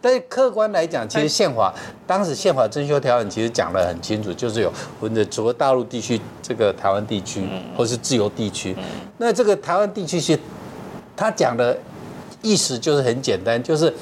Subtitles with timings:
[0.00, 1.72] 但是客观来讲，其实宪法
[2.06, 8.76] 当时宪法征修条文其实讲得很清楚，就是有我们的除了大陆地区、这个台湾地区或是自由地区。
[9.18, 10.38] 那这个台湾地区是，
[11.16, 11.76] 他讲的
[12.42, 13.92] 意思就是很简单，就是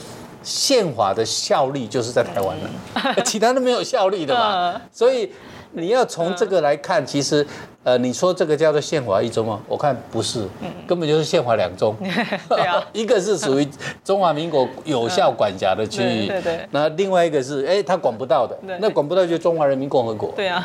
[0.42, 4.80] 宪法的效力就是在台湾了， 其他都没有效力的嘛。
[4.92, 5.33] 所以
[5.72, 7.46] 你要从这个来看，其实。
[7.84, 9.60] 呃，你说这个叫做宪法一中吗？
[9.66, 10.46] 我看不是，
[10.86, 11.92] 根本就是宪法两中。
[12.48, 13.68] 对啊， 一个是属于
[14.04, 16.60] 中华民国有效管辖的区域， 对对。
[16.70, 20.30] 那另外一个是，哎，他管不到的，那管不到就中华人民共和国。
[20.36, 20.64] 对啊。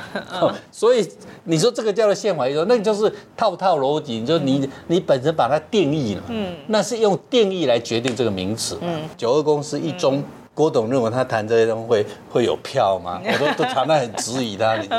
[0.71, 1.09] 所以
[1.45, 8.77] 你说这个叫做宪法一中，那就是套套逻辑，就是你你本身把它定义了，嗯，那是用定义来决定这个名词。
[8.81, 10.23] 嗯，九二共识一中。
[10.57, 13.21] 郭董认为他谈这些东西会会有票吗？
[13.31, 14.97] 我都都常常很质疑他，你知道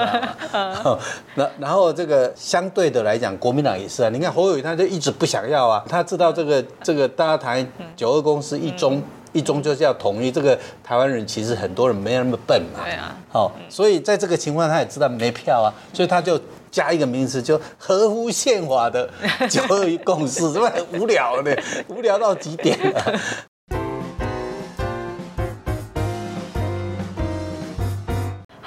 [0.54, 0.98] 吗？
[1.34, 4.08] 那然后这个相对的来讲，国民党也是啊。
[4.08, 7.66] 你看侯友谊他就一直不想要啊，他知道这个这个大家谈
[7.96, 9.02] 九二共识一中
[9.32, 12.84] 一中就是要统一，这个台湾人其实很多人没那么笨嘛。
[12.84, 13.16] 对啊。
[13.28, 16.40] 好，所以在这个情况他也知道没票啊，所以他就
[16.70, 19.10] 加一个名词，就合乎宪法的
[19.50, 21.60] 九二共识，是不是很无聊的？
[21.88, 23.20] 无聊到极点了。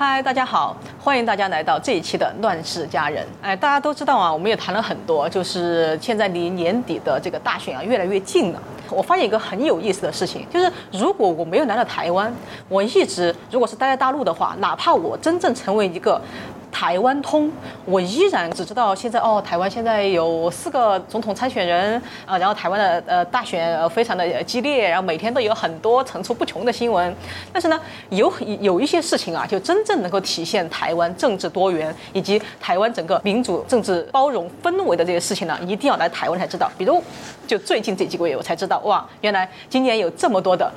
[0.04, 3.24] 嗨，大家好，欢迎大家来到这一期的《乱世佳人》。
[3.40, 8.60] 哎，大家都知道啊，我们也谈了很多，就是现在离年底的这个大选啊越来越近了。
[8.90, 12.34] 我发现一个很有意思的事情，就是如果我没有来到台湾，
[12.68, 16.20] 我一直如果是待在大陆的话，哪怕我真正成为一个。
[16.72, 17.52] 台湾通，
[17.86, 27.14] 我依然只知道现在哦，台湾现在有四个总统参选人啊，然后台湾的呃大选呃非常的激烈，然后每天都有很多层出不穷的新闻。
[27.52, 36.72] 但是呢，有有一些事情啊，就真正能够体现台湾政治多元以及台湾整个民主政治包容氛围的这些事情呢，一定要来台湾才知道。
[36.78, 37.04] 比如，
[37.46, 40.72] 就最近这几个月，我才知道哇，原来今年有这么多的。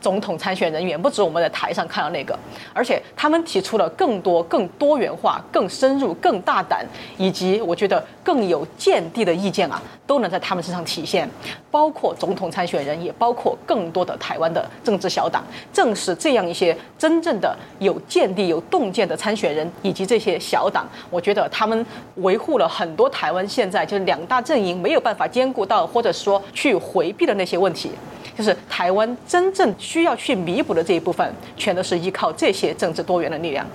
[0.00, 2.38] 总统参选人远不止我们在台上看到那个，
[2.72, 6.84] 而且他们提出了更多、更多元化、更深入、更大胆，
[7.18, 11.28] 以及我觉得更有见地的意见啊，都能在他们身上体现。
[11.70, 15.44] 包括总统参选人，也包括更多的台湾的政治小党。
[15.72, 21.86] 正是这样一些真正的有见地、有洞见的参选人，以及这些小党，我觉得他们
[22.16, 27.92] 维护了很多台湾现在就是两大阵营没有办法兼顾到，或者说去回避的那些问题。
[28.40, 33.66] 就是台湾真正需要去弥补的这一部分，全都是依靠这些政治多元的力量。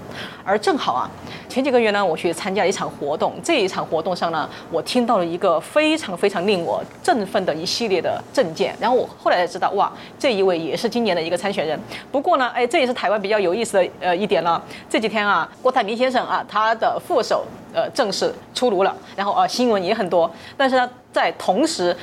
[0.43, 1.07] 而正好啊，
[1.47, 8.75] 前几个月呢，我去参加一场活动，这一场活动上呢，我听到了一个非常非常令我振奋的一系列的证件。
[8.79, 11.79] 然后我后来才知道，哇，这一位也是今年的一个参选人。
[12.11, 14.59] 不过呢，哎，这也是台湾比较有意思的呃一点了。
[14.89, 20.31] 这几天啊，郭台铭先生啊，他的副手呃正式出炉了，然后啊新闻也很多。
[20.57, 21.95] 但是呢，在同时。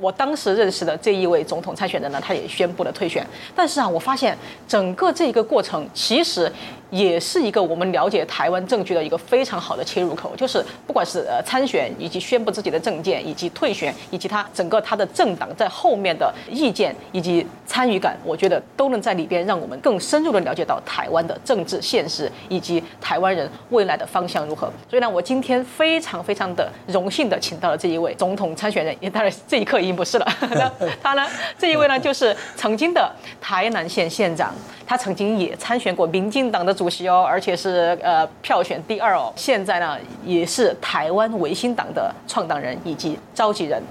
[0.00, 3.26] 我当时认识的这一位总统参选人呢，他也宣布了退选。
[3.54, 4.36] 但是啊，我发现
[4.68, 6.50] 整个这一个过程其实。
[6.90, 24.72] 也是一个我们了解台湾政局的一个非常好的切入口，就是不管是呃参选，以及宣布自己的政见，以及退选，以及他整个他的政党在后面的意见以及参与感，我觉得都能在里边让我们更深入的了解到台湾的政治现实以及台湾人未来的方向如何。
[24.88, 30.26] 所以呢，我今天非常非常的荣幸的请到了这一位总统参选人，也当然这一刻已经不是了。
[31.02, 31.26] 他呢，
[31.58, 33.10] 这一位呢就是曾经的
[33.40, 34.54] 台南县县长。
[34.88, 39.32] 他曾经也参选过民进党的主席哦，而且是呃票选第二哦。
[39.34, 43.82] 现在呢，也是台湾维新党的创党人以及召集人。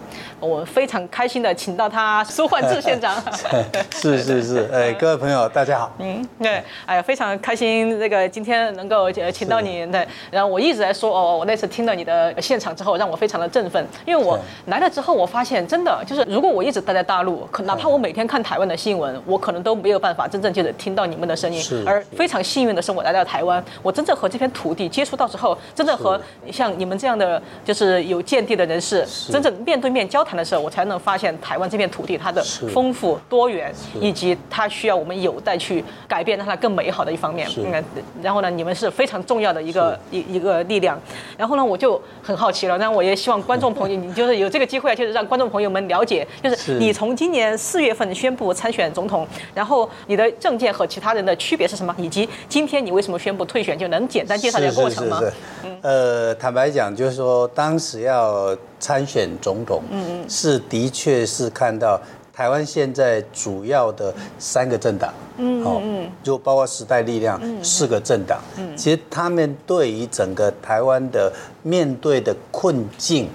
[0.46, 3.16] 我们非常开心的请到他苏焕智县长。
[3.92, 5.92] 是是是，哎，各位朋友大家好。
[5.98, 9.86] 嗯，对，哎呀，非常开心，这个今天能够请到你。
[9.92, 20.76] 对，然后我一直在说哦，我那次听了你的现场之后，让我非常的振奋，因为我来了之后，我发现真的就是，如果我一直待在大陆，可哪怕我每天看台湾的新闻，我可能都没有办法真正就是。
[20.78, 26.20] 听到你们的声音，而非常幸运的是，我来到台湾，我真正和这片土地接触到之后，真正和
[26.52, 37.48] 像你们这样的就是有见地的人士，真正面对面交谈的时候，我才能发现台湾这片土地它的丰富多元，以及它需要我们有待去改变，让它更美好的一方面。
[37.58, 37.84] 嗯，
[38.22, 41.00] 然后呢，你们是非常重要的一个一一个力量。
[41.38, 50.66] 然后呢，我就很好奇了，那我也希望观众朋友， 你就是有这个机会，就是让观众朋友们了解，就是你从今年四月份宣布参选总统，然后你的证件。
[50.76, 51.96] 和其他人的区别是什么？
[51.98, 53.78] 以及今天你为什么宣布退选？
[53.78, 55.22] 就能简单介绍一下过程吗
[55.64, 55.78] 嗯？
[55.82, 58.54] 呃，坦白讲，就是说当时要
[58.86, 62.00] 参选总统，嗯嗯，是的确是看到
[62.32, 71.34] 台湾现在主要的三个政党，嗯嗯，就包括时代力量四个政党，嗯，其实他们对于整个台湾的
[71.64, 73.28] 面对的困境。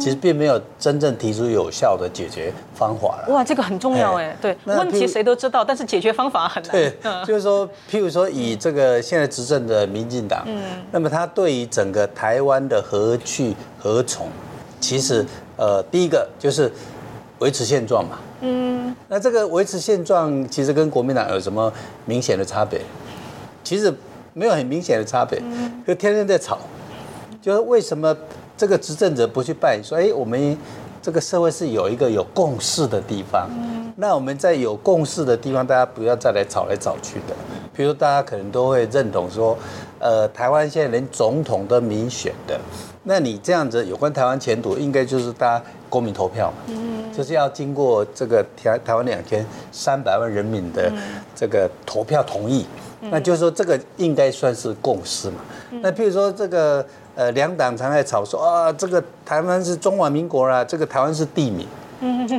[0.00, 3.34] 其实并没有真正提出有效的解决方法了。
[3.34, 6.70] 哇，这个很重要哎，对，问题谁都知道，但是解决方法很难。
[6.70, 6.92] 对，
[7.26, 10.62] 就是说，譬如说，以这个现在执政的民进党，嗯，
[10.92, 14.28] 那么他对于整个台湾的何去何从，
[14.82, 15.24] 其实
[15.56, 16.70] 呃，第一个就是
[17.38, 21.72] 维持现状嘛，嗯，那这个维持现状其实跟国民党有什么
[22.04, 22.80] 明显的差别？
[23.64, 23.94] 其实
[24.34, 25.40] 没有很明显的差别，
[25.86, 26.58] 就天天在吵，
[27.40, 28.14] 就是为什么？
[28.54, 30.56] 这个执政者不去办，说哎，我们
[31.00, 33.48] 这个社会是有一个有共识的地方。
[33.50, 37.34] 嗯，那我们在有共识的地方，大家不要再来吵来吵去的。
[37.74, 39.58] 比如大家可能都会认同说，
[40.02, 42.60] 呃，台湾现在连总统都民选的，
[43.04, 46.56] 那你这样子有关台湾前途，应该就是大家公民投票嘛。
[46.66, 50.92] 嗯，就是要经过这个台台湾两千三百万人民的
[51.34, 52.66] 这个投票同意，
[53.00, 55.36] 那就是说这个应该算是共识嘛。
[55.80, 56.84] 那譬如说这个。
[57.14, 61.68] 呃，两党常在吵说啊，这个台湾是中华民国啦，这个台湾是地名，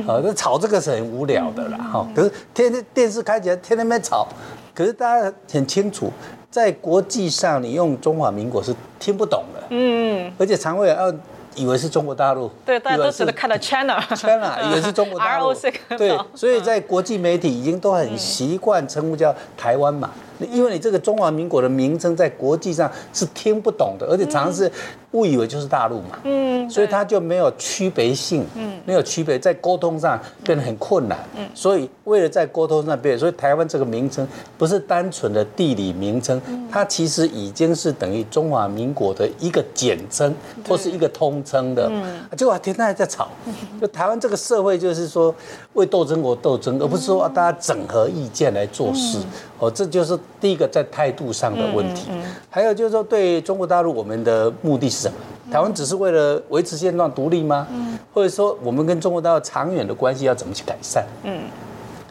[0.04, 2.08] 好，那吵这个是很无聊的啦，哈。
[2.12, 4.26] 可是天天电视开起来，天天在吵，
[4.74, 6.10] 可是大家很清楚，
[6.54, 11.12] 在国际上你用中华民国是听不懂的，嗯，而且常会要
[11.56, 15.52] 以为是中国大陆，对，大家都只能看到 China，China， 以为是中国大陆，
[15.98, 20.08] 对，所以在国际媒体已经都很习惯称呼叫台湾嘛。
[20.50, 24.70] 因为你这个中华民国的名称在国际上是听不懂的，而且常常是
[25.12, 34.26] 误以为就是大陆嘛，嗯，所以它就没有区别性，嗯，没有区别，在沟通上变得很困难，嗯，所以为了在沟通上变，所以台湾这个名称
[34.58, 36.40] 不是单纯的地理名称，
[36.70, 40.34] 它其实已经是等于中华民国的一个简称
[40.68, 43.28] 或是一个通称的，嗯，结果天天还在吵，
[43.80, 45.32] 就台湾这个社会就是说
[45.74, 49.18] 为斗争国斗争，而不是说大家整合意见来做事，
[49.60, 50.18] 哦，这就是。
[50.40, 52.10] 第一个在态度上的问题，
[52.50, 55.14] 还有就是说对中国大陆，我们的目的是什么？
[55.50, 57.66] 台湾只是为了维持现状独立吗？
[58.12, 61.04] 或者说我们跟中国大陆长远的关系要怎么去改善？
[61.22, 61.42] 嗯，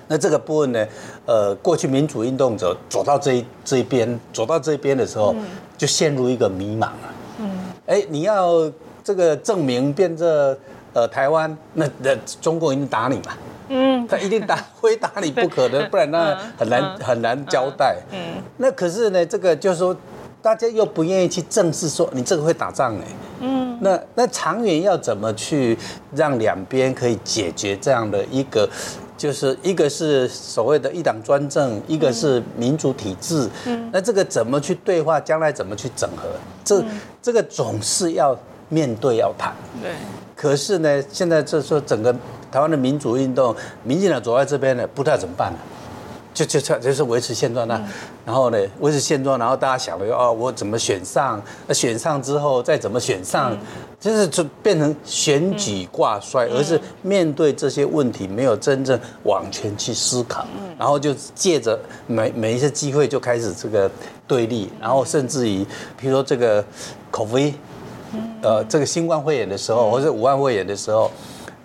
[0.07, 0.86] 那这个部分呢？
[1.25, 5.33] 呃，过去民主运动者走到这一这一边，走到这边的时候，
[5.77, 7.13] 就陷入一个迷茫了。
[7.39, 7.50] 嗯，
[7.88, 8.71] 哎，你要
[9.04, 10.57] 这个证明变这
[10.94, 13.33] 呃台湾，那那中国一定打你嘛？
[13.69, 17.98] 嗯，他一定打，非打你不可的，不然那很难很难交代。
[18.12, 19.95] 嗯，那可是呢，这个就是说，
[20.42, 23.04] 大家又不愿意去正视说你这个会打仗哎。
[23.42, 25.77] 嗯，那那长远要怎么去
[26.15, 28.69] 让两边可以解决这样的一个，
[29.18, 33.50] 就是一个是所谓的一党专政，一个是民主体制。
[33.65, 35.19] 嗯，那这个怎么去对话？
[35.19, 36.30] 将来怎么去整合？
[36.63, 36.83] 这
[37.21, 38.38] 这个总是要
[38.74, 39.54] 面对要谈。
[39.81, 39.92] 对。
[40.36, 42.16] 可是呢，现在这说整个。
[42.54, 45.58] 台湾的民主运动，民进党走在这边呢，不知道怎么办呢？
[46.36, 47.84] 就就就就是维持现状呢。
[48.24, 51.42] 然后呢，维持现状，然后大家想了哦，我怎么选上？
[51.66, 53.58] 那选上之后再怎么选上？
[54.00, 60.46] 就是就变成选举挂帅，而是面对这些问题没有真正往前去思考，
[60.78, 63.90] 然后就借着每每一次机会就开始这个
[64.28, 65.66] 对立，然后甚至于，
[65.98, 66.64] 比如说这个
[67.10, 67.40] 口服，
[68.44, 71.10] 呃，这个新冠肺炎的时候，或者武汉肺炎的时候。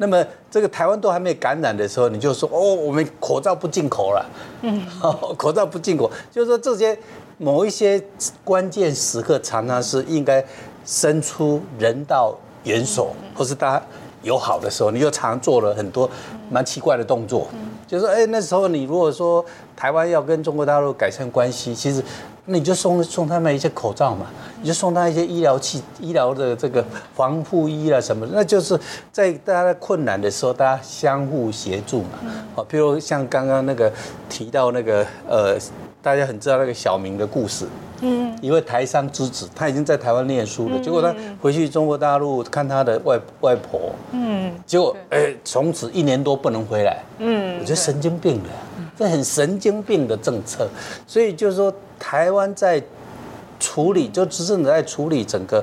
[0.00, 4.24] 那么这个台湾都还没感染的时候，你就说哦，我们口罩不进口了，
[4.62, 4.80] 嗯，
[5.36, 6.96] 口罩不进口，就是说这些
[7.36, 8.00] 某一些
[8.44, 10.44] 关键时刻，常常是应该
[10.84, 12.32] 伸出人道
[12.62, 13.84] 援手，或是大家
[14.22, 16.08] 友好的时候，你就常做了很多
[16.48, 17.48] 蛮奇怪的动作，
[17.88, 22.00] 就是说，哎，那时候你如果说台湾要跟中国大陆改善关系，其实。
[22.50, 24.26] 那你就送送他们一些口罩嘛，
[24.62, 26.82] 你就送他一些医疗器、医疗的这个
[27.14, 28.78] 防护衣啊什么，那就是
[29.12, 32.08] 在大家困难的时候，大家相互协助嘛。
[32.54, 33.92] 好，譬如像刚刚那个
[34.30, 35.58] 提到那个呃，
[36.02, 37.66] 大家很知道那个小明的故事，
[38.00, 48.48] 嗯，一位台商之子，他已经在台湾念书了，结果他回去中国大陆看他的外外婆，嗯，结果哎，从此一年多不能回来，嗯，我觉得神经病的，
[48.98, 50.68] 这很神经病的政策，
[51.06, 51.72] 所以就是说。
[52.00, 52.80] 台湾在
[53.58, 55.62] 处理，就执政者在处理整个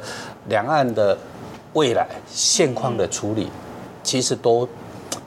[0.49, 1.17] 两岸的
[1.71, 3.49] 未来现况的处理，
[4.03, 4.67] 其实都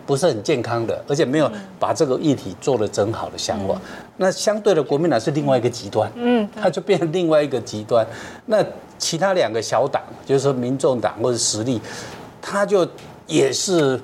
[0.05, 1.51] 不是很健康的，而且没有
[1.81, 3.75] 把这个议题做得真好的想法。
[4.19, 8.07] 那相对的，国民党是另外一个极端，嗯，它就变成另外一个极端。
[8.45, 8.63] 那
[8.99, 11.81] 其他两个小党，就是说民众党或者实力，
[12.43, 12.87] 他就
[13.27, 13.99] 也是。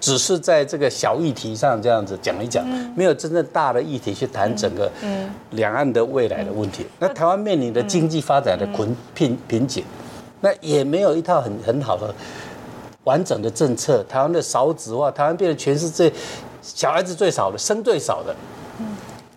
[0.00, 2.66] 只是在这个小议题上这样子讲一讲，
[2.96, 4.90] 没有真正大的议题去谈整个
[5.50, 6.86] 两岸的未来的问题。
[6.98, 9.84] 那台湾面临的经济发展的困瓶瓶颈，
[10.40, 12.12] 那也没有一套很很好的
[13.04, 14.02] 完整的政策。
[14.08, 16.10] 台湾的少子化，台湾变得全世界
[16.62, 18.34] 小孩子最少的，生最少的。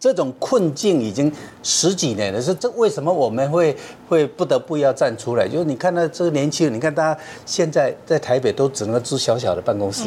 [0.03, 1.31] 这种困境已经
[1.63, 3.73] 十几年了，是这为什么我们会
[4.09, 5.47] 会不得不要站出来？
[5.47, 10.03] 就是你看到这个年轻人，你看大家现在在台北都只能租小小的办公室，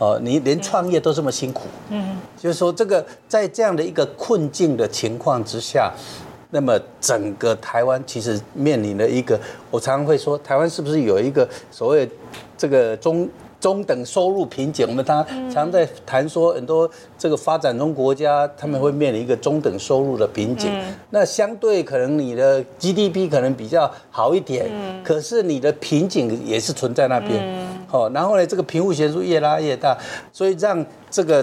[0.00, 5.92] 哦，你连创业都这么辛苦，嗯，就是说这个在这样的一个困境的情况之下，
[6.48, 9.38] 那么整个台湾其实面临了一个，
[9.70, 12.08] 我常常会说，台湾是不是有一个所谓
[12.56, 13.28] 这个中。
[13.64, 20.70] 中等收入瓶颈，我们常常在谈说，很多这个发展中国家他们会面临一个中等收入的瓶颈。
[21.08, 24.70] 那相对可能你的 GDP 可能比较好一点，
[25.02, 27.66] 可是你的瓶颈也是存在那边。
[27.86, 29.96] 好，然后呢，这个贫富悬殊越拉越大，
[30.30, 31.42] 所以让这个。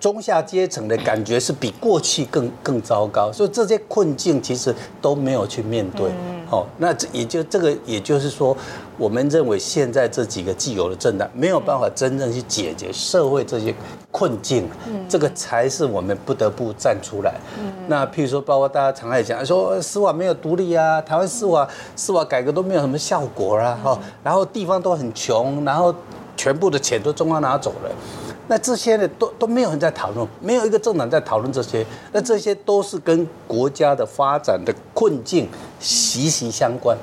[0.00, 4.72] 中下阶层的感觉是比过去更更糟糕，所以这些困境其实
[5.02, 6.08] 都没有去面对。
[6.52, 8.56] 哦，那这也就这个，也就是说，
[8.98, 13.72] 我们认为现在这几个既有的政党没有办法真正去解决社会这些
[14.10, 14.68] 困境，
[15.08, 17.34] 这个才是我们不得不站出来。
[17.86, 25.94] 那譬如说，包括大家常爱讲说司法没有独立啊，台湾司法司法改革都没有什么效果啦，哈，然后地方都很穷，然后
[26.36, 27.90] 全部的钱都中央拿走了。
[28.50, 31.84] 那这些呢，都都没有人在讨论，没有一个政党在讨论这些。
[32.12, 35.46] 那这些都是跟国家的发展的困境
[35.78, 36.96] 息息相关。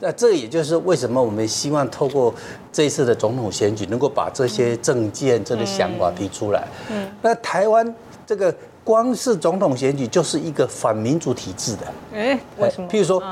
[0.00, 2.34] 那这也就是为什么我们希望透过
[2.72, 6.66] 这一次的总统选举，能够把这些政见、这些想法提出来。
[6.90, 7.08] 嗯。
[7.22, 7.94] 那台湾
[8.26, 11.86] 这个光是总统选举就是一个反民主体制的。
[12.14, 12.88] 哎，为什么？
[12.88, 13.22] 譬如说，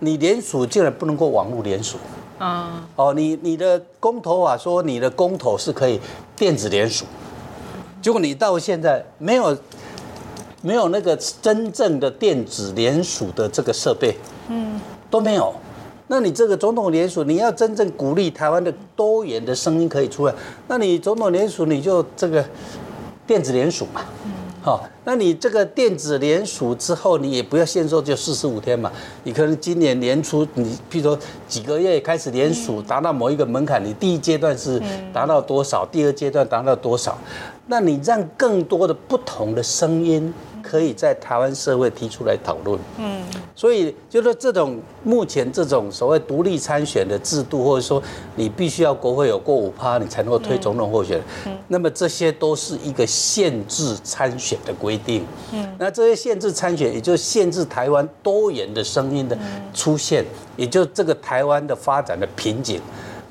[0.00, 1.96] 你联署竟然不能够网络联署。
[2.38, 6.00] 啊哦，你你的公投啊，说你的公投是可以
[6.34, 7.04] 电子联署，
[8.02, 9.56] 结果你到现在没有
[10.60, 14.16] 没有那个真正的电子联署的这个设备，
[14.48, 15.54] 嗯，都没有。
[16.08, 20.34] 那你这个总统联署，你要真正鼓励台湾的多元的声音可以出来，
[20.68, 22.44] 那你总统联署你就这个
[23.26, 24.02] 电子联署嘛。
[24.64, 28.92] 好，那你这个电子联署之后，你也不要限售就四十五天嘛。
[29.24, 31.18] 你可能今年年初，你譬如说
[31.48, 34.80] 几个月开始联署，达到某一个门槛，你第一阶段是
[35.12, 37.18] 达到多少，第二阶段达到多少，
[37.66, 40.32] 那你让更多的不同的声音。
[40.72, 43.22] 可以在台湾社会提出来讨论，嗯，
[43.54, 48.02] 所以就是这种目前这种所谓独立参选的制度，或者说
[48.36, 59.36] 你必须要国会有过五趴，你才能够推总统候选人，嗯，那么这些都是一个限制参选的规定，嗯，那这些限制参选，也就是限制台湾多元的声音的
[59.74, 60.24] 出现，
[60.56, 62.80] 也就这个台湾的发展的瓶颈。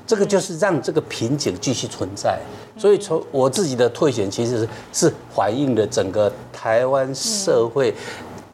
[0.04, 2.38] 这个就是让这个瓶颈继续存在，
[2.76, 7.94] 所以从我自己的退选，其实是是反映了整个台湾社会，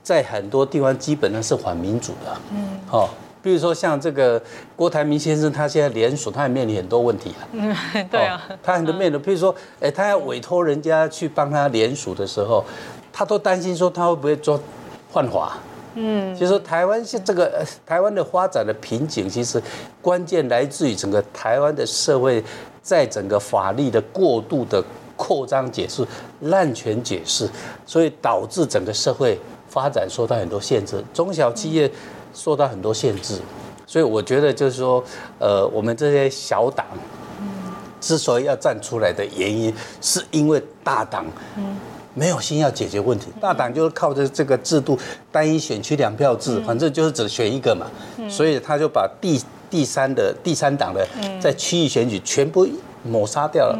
[0.02, 2.36] 在很多地方基本上是反民主的。
[2.52, 3.10] 嗯，好，
[3.42, 4.42] 比如说像这个
[4.74, 7.48] 郭台铭先生，他现在联署，他也面临很多问题啊。
[7.52, 7.76] 嗯，
[8.10, 12.64] 对啊，他很多面临，比如说，哎，他要委托人家去帮他联署的时候，
[13.12, 14.60] 他都担心说他会不会做
[15.12, 15.58] 换法。
[15.94, 19.60] 嗯，其实台湾现这个台湾的发展的瓶颈，其实
[20.00, 22.44] 关键来自于整个台湾的社会，
[22.88, 24.82] 在整个法律的过度的
[25.14, 26.02] 扩张解释、
[26.40, 27.46] 滥权解释，
[27.84, 31.90] 所以导致整个社会发展受到很多限制，中小企业
[32.32, 33.38] 受到很多限制。
[33.86, 35.04] 所以我觉得就是说，
[35.38, 36.86] 呃，我们这些小党，
[38.00, 41.26] 之所以要站出来的原因，是因为大党，
[41.58, 41.76] 嗯。
[42.14, 44.98] 没有心要解决问题，大党就是靠着这个制度，
[45.30, 47.86] 单一选区两票制，反正就是只选一个嘛，
[48.28, 49.40] 所以他就把第
[49.70, 51.06] 第三的第三党的
[51.40, 52.66] 在区域选举全部
[53.04, 53.78] 抹杀掉了。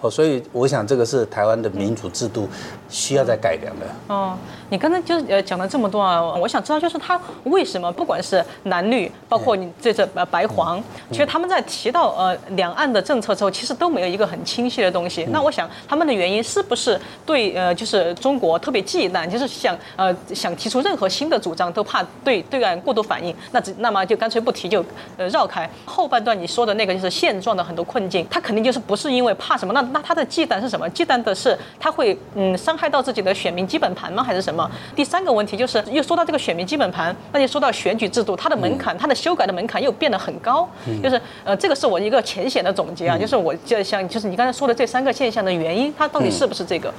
[0.00, 2.48] 哦，所以我想这个是台湾的民主制度
[2.92, 3.86] 需要再改良的。
[4.06, 4.36] 哦，
[4.68, 10.80] 你刚才就是呃讲了这么多啊，我想知道就是他为什么不管是蓝绿，包括你这这呃白黄，
[11.10, 15.24] 其实他们在提到呃两岸的政策之后，其实都没有一个很清晰的东西。
[15.30, 24.84] 那我想他们的原因是不是对呃就是中国特别忌惮，就是想呃想提出任何新的主张都怕对对岸过度反应，那只那么就干脆不提就
[25.16, 25.68] 呃绕开。
[25.86, 29.80] 后半段你说的那个就是现状的很多困境，他肯定就是不是因为怕什么那。
[29.92, 30.88] 那他的忌惮是什么？
[30.90, 34.22] 忌惮的是他会嗯伤害到自己的选民基本盘吗？
[34.22, 34.70] 还是什么？
[34.94, 40.68] 第三个问题就是又说到这个选民基本盘，那就说到选举制度，它的门槛，它的修改的门槛又变得很高。
[41.02, 46.92] 就是呃，这个是我一个浅显的总结啊，就是我就想就是你刚才说的这三个现象的原因，它到底是不是这个？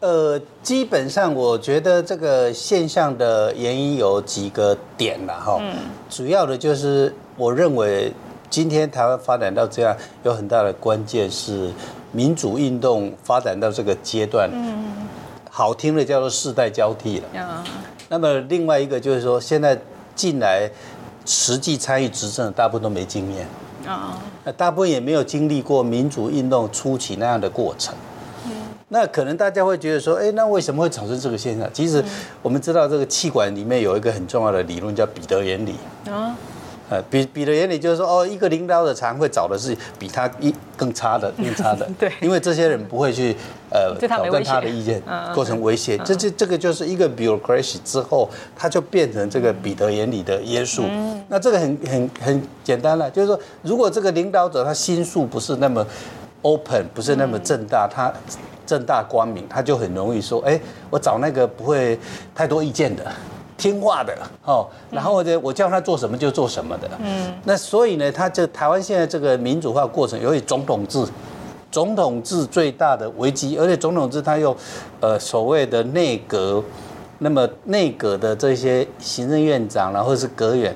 [0.00, 5.58] 呃，基本上我觉得这个现象的原因有几个点了哈。
[5.60, 5.74] 嗯。
[6.10, 8.12] 主要的就是我认为
[8.50, 11.70] 今天台湾发展到这样，有很大的关键是。
[12.16, 15.06] 民主运动发展到这个阶段，嗯，
[15.50, 17.38] 好听的叫做世代交替了。
[17.38, 17.62] 啊，
[18.08, 19.78] 那么另外一个就是说，现在
[20.14, 20.66] 进来
[21.26, 23.46] 实际参与执政的大部分都没经验。
[23.86, 27.94] 啊，那大部分也没有经历过民主运动初期那样的过程。
[28.46, 28.50] 嗯，
[28.88, 31.68] 那可能大家会觉得说，哎，那为什么会产生这个现象？
[31.70, 32.02] 其实
[32.40, 35.74] 我们知道这个气管里面有一个很重要的理论叫彼得原理
[36.10, 36.34] 啊。
[36.88, 43.34] 呃，比比的眼里就是说，哦，一个领导者常会找的是比他一更差的、更差的， 对，因为这些人不会去
[43.70, 45.02] 呃挑战他的意见，
[45.34, 45.98] 构成威胁。
[45.98, 50.84] 这这这个就是一个 bureaucracy 之后，他就变成这个彼得眼里的约束。
[51.28, 55.84] 那这个很很很简单了，就是说，如果这个领导者他心术不是那么
[56.42, 58.12] open，不是那么正大，他
[58.64, 61.98] 正大光明，他就很容易说，哎，我找那个不会
[62.32, 63.04] 太多意见的。
[63.56, 66.90] 听话的哦，然后呢，我叫他做什么就做什么的。
[67.00, 71.02] 嗯，那所以呢，他这台湾现在这个民主化过程，由于总统制，
[71.72, 74.54] 总统制最大的危机，而且总统制他又
[75.00, 76.62] 呃所谓的内阁，
[77.20, 80.74] 那么内阁的这些行政院长，然后是阁员，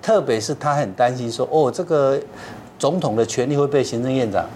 [0.00, 2.16] 特别是他很担心说，哦，这个
[2.78, 4.46] 总统的权力会被行政院长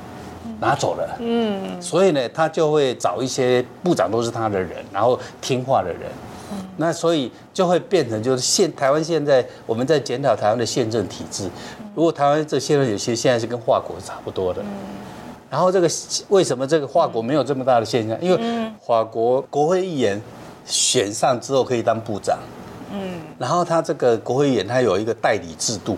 [0.61, 1.17] 拿走了。
[1.19, 6.03] 嗯，所以呢，他就会找一些部长都是他的人，然后听话的人。
[6.77, 11.49] 那所以就会变成就是现台湾现在我们在检讨台湾的宪政体制，
[11.95, 14.61] 如果台湾这宪政有些现在是跟华国差不多的，
[15.49, 15.89] 然后这个
[16.29, 18.21] 为什么这个华国没有这么大的现象？
[18.21, 18.39] 因为
[18.85, 20.21] 法国国会议员
[20.65, 22.39] 选上之后可以当部长，
[22.93, 25.97] 嗯，然后他这个国会议员他有一个代理制度，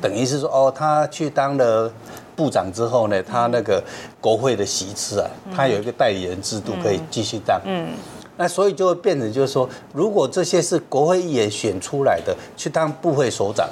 [0.00, 1.92] 等于是说哦，他去当了
[2.34, 3.82] 部长之后呢，他那个
[4.20, 7.88] 国会的席次啊，他有一个代理人制度可以继续当，嗯。
[8.36, 13.68] 那所以就会变成，就是说，如果这些是国会议员选出来的去当部会首长，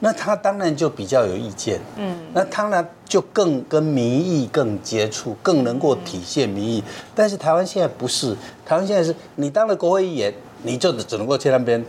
[0.00, 6.84] 那他当然就比较有意见，嗯，那当然就更跟民意更接触，更能够体现民意。
[7.14, 10.32] 但是台湾现在不是，台湾现在是你当了国会议员，
[10.62, 11.84] 你就只能够去那边。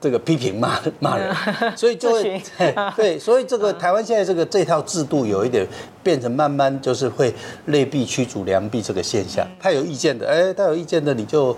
[0.00, 1.34] 这个批评骂 骂人，
[1.76, 2.42] 所以就会
[2.96, 5.66] 对，所以这个台湾现在这个这套制度有一点
[6.02, 7.34] 变成慢慢就是会
[7.66, 9.46] 劣币驱逐良币这个现象。
[9.60, 11.54] 他有意见的，哎，他有意见的你就，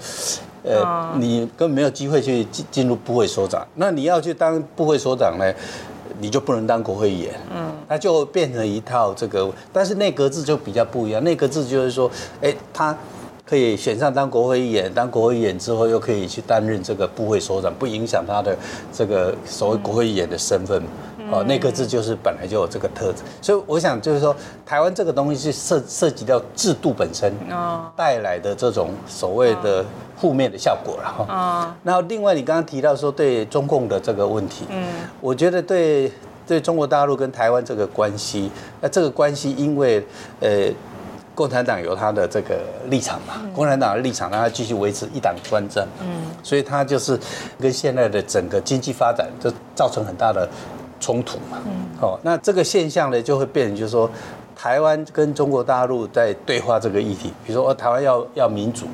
[0.65, 3.65] 呃，你根本没有机会去进进入部会所长。
[3.77, 5.55] 那你要去当部会所长呢，
[6.19, 7.35] 你就不能当国会议员。
[7.55, 11.23] 嗯，他就变成一套这个，但是内阁制就比较不一样。
[11.23, 12.97] 内阁制就是说，哎，他。
[13.53, 18.57] 可以选上当国会议员，当国会议员之后又可以去担任这个部会首长，不影响他的
[18.91, 20.83] 这个所谓国会议员的身份。
[21.31, 27.31] 哦，内阁制就是本来就有这个特质，所以我想就是说，台湾这个东西是涉涉及到制度本身
[27.95, 29.85] 带来的这种所谓的
[30.17, 31.35] 负面的效果了哈。
[31.35, 34.83] 啊，然后另外你刚刚提到说对中共的这个问题，嗯，
[35.21, 36.11] 我觉得对
[36.47, 38.51] 对中国大陆跟台湾这个关系，
[38.81, 40.03] 那这个关系因为
[40.41, 40.71] 呃。
[41.35, 43.41] 共产党有他的这个立场嘛？
[43.55, 47.19] 共产党的立场让他继续维持一党专政，嗯，所以他就是
[47.59, 50.47] 跟现在的整个经济发展就造成很大的
[51.01, 54.11] 冲突嘛，嗯，哦，那这个现象呢就会变成就是说，
[54.55, 58.87] 台湾跟中国大陆在对话这个议题，比如说台湾要要民主，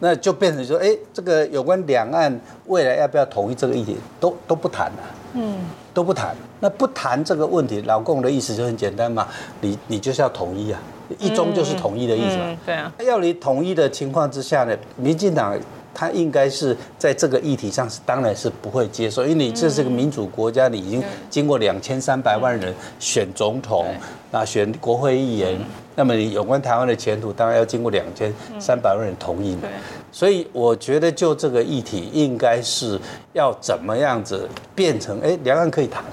[0.00, 5.56] 那就变成说，哎，这个有关两岸未来要不要统一这个议题都都不谈了，嗯，
[5.94, 9.26] 都不谈，那不谈这个问题，老共的意思就很简单嘛，
[9.62, 10.78] 你你就是要统一啊。
[11.18, 12.56] 一中就是统一的意思嘛？
[12.64, 12.92] 对啊。
[13.04, 15.58] 要你统一的情况之下呢，民进党
[15.94, 23.86] 他应该是在这个议题上是当然是不会接受，因为你这是个民主国家，你已经经过两千三百万人选总统，
[24.30, 25.58] 那选国会议员，
[25.94, 29.56] 那么你有关台湾的前途，当然要经过两千三百万人同意。
[29.56, 29.70] 对。
[30.12, 33.00] 所以我觉得就这个议题，应该是
[33.32, 36.04] 要怎么样子变成哎，两岸可以谈，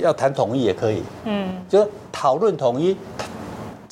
[0.00, 2.96] 要谈统一也可以，嗯，就讨论统一。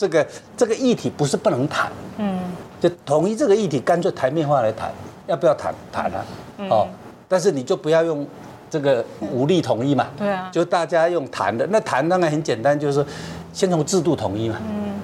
[0.00, 2.38] 这个这个议题不是不能谈，嗯，
[2.80, 4.90] 就统一这个议题，干脆台面化来谈，
[5.26, 5.74] 要不要谈？
[5.92, 6.24] 谈啊？
[6.70, 6.88] 哦，
[7.28, 8.26] 但是你就不要用
[8.70, 13.04] 这个武力统一嘛，对啊，就大家用谈的，那谈当然很简单，就是
[13.52, 14.94] 先从制度统一嘛，嗯，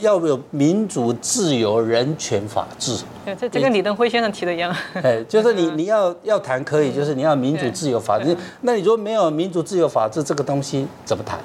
[0.00, 11.38] 要有民主、自由、人权、法治，对，这这跟李登辉先生提的一样，哎，就是你你要要谈可以，就是你要民主、自由、法治，那你如果没有民主、自由、法治这个东西，怎么谈？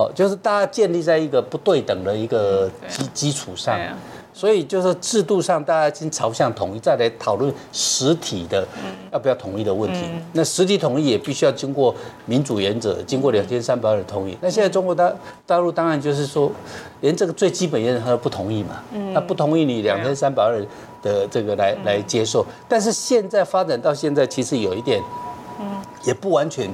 [0.00, 3.78] 哦，就是大家建立在一个不对等的一个基基础上，
[4.32, 8.66] 所以就是制度上大家已经朝向统一，再来讨论实体的
[9.12, 10.00] 要不要统一的问题。
[10.32, 14.38] 那实体统一也必须要经过民主原则，经过两千三百万的同意。
[14.40, 15.12] 那现在中国大
[15.44, 16.50] 大陆当然就是说，
[17.00, 18.82] 连这个最基本原则他都不同意嘛，
[19.12, 20.66] 那不同意你两千三百万
[21.02, 22.46] 的这个来来接受。
[22.66, 25.02] 但是现在发展到现在，其实有一点，
[26.04, 26.72] 也不完全。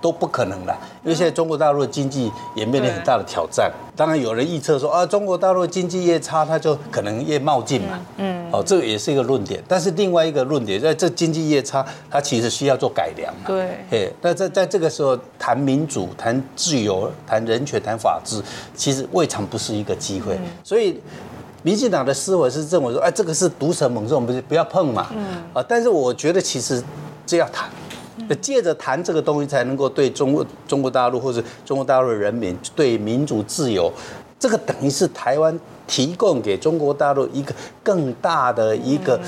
[0.00, 3.70] 都不可能了，因为现在中国大陆的经济也面临很大的挑战。
[3.96, 7.98] 当然有人预测说啊，中国大陆经济越差，它就可能越冒进嘛。
[8.16, 9.62] 嗯，哦，这个也是一个论点。
[9.66, 13.42] 但是另外一个论点，在这经济越差，它其实需要做改良嘛。
[13.46, 18.40] 对，嘿，那在在这个时候谈民主、谈自由、谈人权、谈法治，
[18.74, 20.38] 其实未尝不是一个机会。
[20.62, 21.00] 所以。
[21.64, 25.08] 民进党的思维是认为说，哎，这个是毒蛇猛兽，不是不要碰嘛。
[25.12, 25.42] 嗯。
[25.52, 26.80] 啊，但是我觉得其实
[27.26, 27.68] 这要谈，
[28.40, 33.92] 借着谈这个东西，才能够对中国中国大陆或者中国大陆的人民对民主自由，
[34.38, 39.20] 这个等于是台湾提供给中国大陆一个更大的一个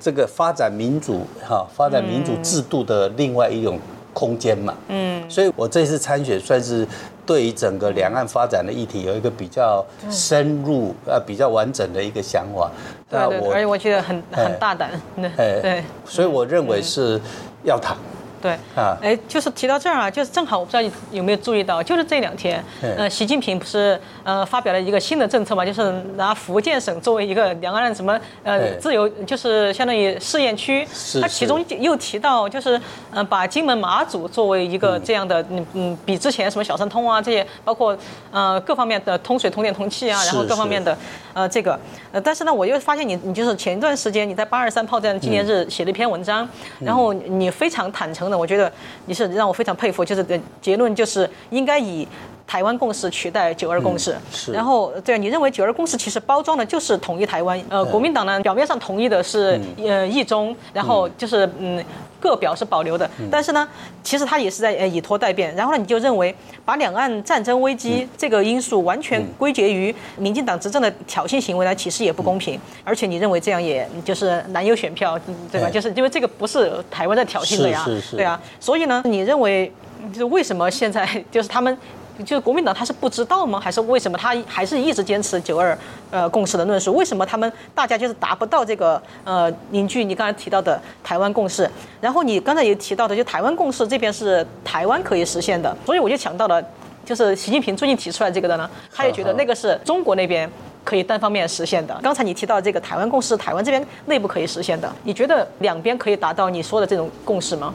[0.00, 3.78] 这个发展民主哈发展民主制度的另外一种
[4.12, 4.74] 空间嘛。
[4.88, 5.28] 嗯。
[5.30, 6.86] 所以我这次参选算是。
[7.28, 12.70] 对于整个两岸发展的议题，有一个比较深入、呃比较完整的一个想法。
[13.10, 14.90] 对对，而且我觉得很很大胆。
[15.36, 17.20] 对，所以我认为是
[17.64, 17.94] 要谈。
[18.40, 30.86] 对啊，哎，就是提到这儿啊，就是正好我不知道你有没有注意到，就是这两天，呃，习近平不是呃发表了一个新的政策嘛，就是拿福建省作为一个两岸什么呃自由，就是相当于试验区。
[30.94, 31.20] 是。
[31.20, 37.98] 他其中又提到，就是呃把金门马祖作为一个这样的，嗯嗯，比之前什么小三通啊这些，包括
[38.30, 40.96] 呃各方面的通水、通电、通气啊，然后各方面的
[41.34, 41.76] 呃这个，
[42.12, 46.48] 呃，但是呢，我又发现你你就是前一段时间你在八二三炮战纪念日写了一篇文章，
[46.78, 48.27] 然后你非常坦诚。
[48.36, 48.72] 我觉得
[49.06, 52.06] 你是让我非常佩服，就是结论就是应该以
[52.48, 54.16] 台湾共识取代九二共识。
[54.32, 54.52] 是。
[54.52, 57.62] 然后对，你认为九二共识其实包装的就是统一台湾。
[57.68, 61.84] 呃，国民党呢表面上同意的是呃一中，然后就是嗯
[62.18, 63.68] 各表是保留的，但是呢，
[64.02, 65.54] 其实他也是在呃以拖代变。
[65.54, 66.34] 然后呢，你就认为
[66.64, 72.58] 把两岸战争危机这个因素完全归结于民进党执政的挑衅行为呢，其实也不公平。
[72.82, 75.20] 而且你认为这样也就是难有选票，
[75.52, 75.68] 对吧？
[75.68, 78.40] 就是因为这个不是台湾在挑衅的呀，对啊。
[78.58, 79.70] 所以呢，你认为
[80.12, 81.76] 就是为什么现在就是他们？
[82.24, 83.60] 就是国民党他是不知道吗？
[83.60, 85.76] 还是为什么他还是一直坚持九二
[86.10, 86.94] 呃共识的论述？
[86.94, 91.68] 为什么他们大家就是达不到这个呃凝聚你刚才提到的台湾共识？
[92.00, 96.62] 然后你刚才也提到的，就台湾共识这边是台湾可以实现的，所以我就想到了，
[97.04, 100.50] 就是习近平最近提出来这个的呢，他也觉得那个是中国那边
[100.84, 101.96] 可以单方面实现的。
[102.02, 107.72] 刚才你提到这个台湾共识，台湾这边内部可以实现的，你觉得两边可以达到你说的这种共识吗？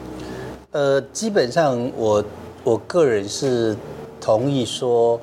[0.72, 2.22] 呃，基本上我
[2.62, 3.74] 我个人是。
[4.24, 5.20] 同意说，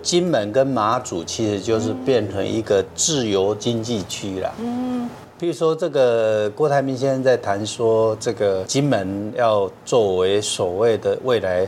[0.00, 4.54] 金门跟马祖其实就是变成一个自由经济区了。
[4.60, 11.66] 嗯，比如说这个郭台铭先生在谈说，这个金门要作为所谓的未来，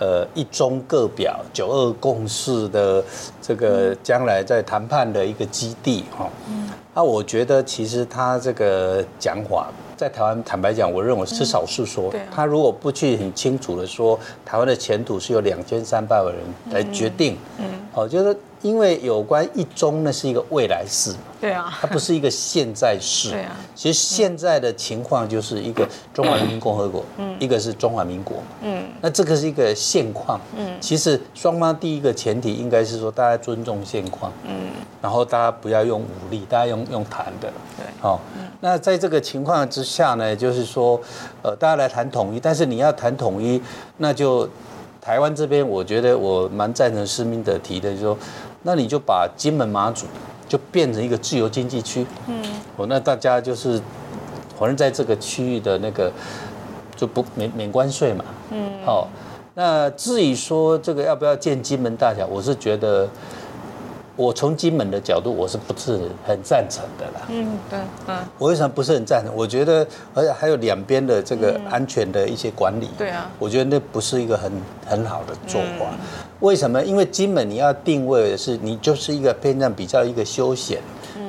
[0.00, 3.04] 呃，一中各表、九二共识的
[3.40, 6.28] 这个将来在谈判的一个基地哈。
[6.48, 9.68] 嗯，那我觉得其实他这个讲法。
[10.02, 12.12] 在台湾，坦白讲，我认为是少数说。
[12.28, 17.36] 他如果不去很清楚的说，台湾的前途是由两千三百万人来决定。
[17.58, 18.36] 嗯，好，就是。
[18.62, 23.56] 因为有关一中，呢是一个未来式，对啊，它不是一个现在式，对啊。
[23.74, 30.76] 其实现在的情况就是一个中华人民共和国，嗯，一个是中华民国，嗯，那这个是一个现况，嗯。
[30.80, 34.70] 其实双方第一个前提应该是说大家尊重现况，嗯，
[35.00, 38.20] 然后大家不要用武力，大家用用谈的，对，好。
[38.60, 41.00] 那在这个情况之下呢，就是说，
[41.42, 43.60] 呃，大家来谈统一，但是你要谈统一，
[43.96, 44.48] 那就
[45.00, 48.16] 台湾这边，我觉得我蛮赞成施明德提的，就说。
[48.62, 50.06] 那你就把金门马祖
[50.48, 52.42] 就变成一个自由经济区，嗯，
[52.76, 53.80] 哦，那大家就是
[54.58, 56.10] 反正在这个区域的那个
[56.96, 59.08] 就不免免关税嘛，嗯，好，
[59.54, 63.08] 那至于说这个要不要建金门大桥，我是觉得。
[64.14, 67.26] 我从金门的角度，我是不是很赞成的啦？
[67.28, 68.18] 嗯，对，嗯。
[68.36, 69.34] 我为什么不是很赞成？
[69.34, 72.90] 我觉得，而且还有两边的这个安全的一些管理。
[72.98, 73.30] 对啊。
[73.38, 74.52] 我觉得那不是一个很
[74.86, 75.86] 很好的做法。
[76.42, 76.82] 为什么？
[76.84, 80.78] 因为金门你要定位的是，你就是一个偏向比较一个休闲。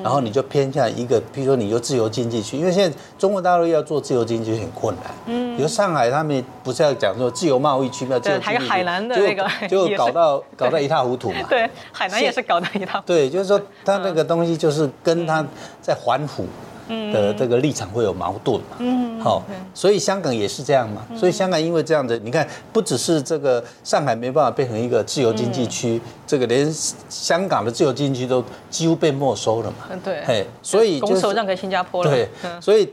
[0.02, 5.06] 然后你就偏向一个，比如说你就自由经济区，因为现在中国大陆要做自由经济区很困难。
[5.28, 8.20] 嗯，比如上海他们不是要讲说自由贸易区吗？
[8.20, 11.46] 对，还有海南的那个，就搞到 搞到一塌糊涂嘛。
[11.48, 13.02] 对，海南也是搞到一塌。
[13.06, 15.46] 对，就是说他那个东西就是跟他
[15.82, 16.46] 在环湖。
[16.88, 18.78] 的这个立场会有矛盾嘛？
[18.80, 19.44] 嗯，好，
[19.74, 21.02] 所以香港也是这样嘛。
[21.16, 26.72] 所以香港因为这样子，你看，不只是这个上海没办法变成一个自由经济区，这个连
[27.10, 29.88] 香港的自由经济区都几乎被没收了嘛。
[29.92, 30.24] 嗯，对。
[30.26, 32.12] 嘿，所以拱手让给新加坡了。
[32.12, 32.28] 对，
[32.60, 32.88] 所以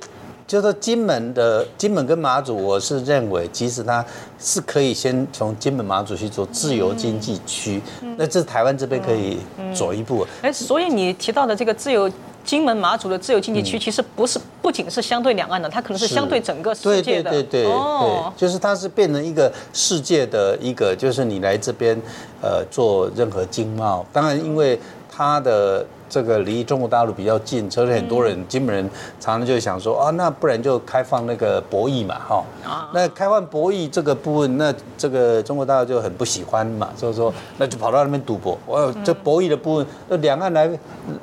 [0.46, 4.04] 就是金门的金门跟马祖，我是认为，其实它
[4.38, 7.82] 是可以先从金门马祖去做自由经济区，
[8.16, 9.38] 那这台湾这边可以
[9.74, 10.26] 走一步。
[10.42, 12.10] 哎，所以你提到的这个自由。
[12.44, 17.30] 金门马祖的自由经济区其实不是，不仅是相对两岸的，它可能是相对整个世界的。
[17.30, 22.00] 对对对对，哦，就是它是变成一个世界的一个，就是你来这边，
[22.40, 24.78] 呃，做任何经贸，当然因为
[25.10, 32.44] 它的这个离中国大陆比较近，所以很多人金门人常常就想说啊，那不然就开放那个博弈嘛，哈。
[32.92, 38.58] 那开放博弈这个部分，那这个中国大陆就很不喜欢嘛，所以说那就跑到那边赌博。
[38.66, 40.70] 我这博弈的部分，那两岸来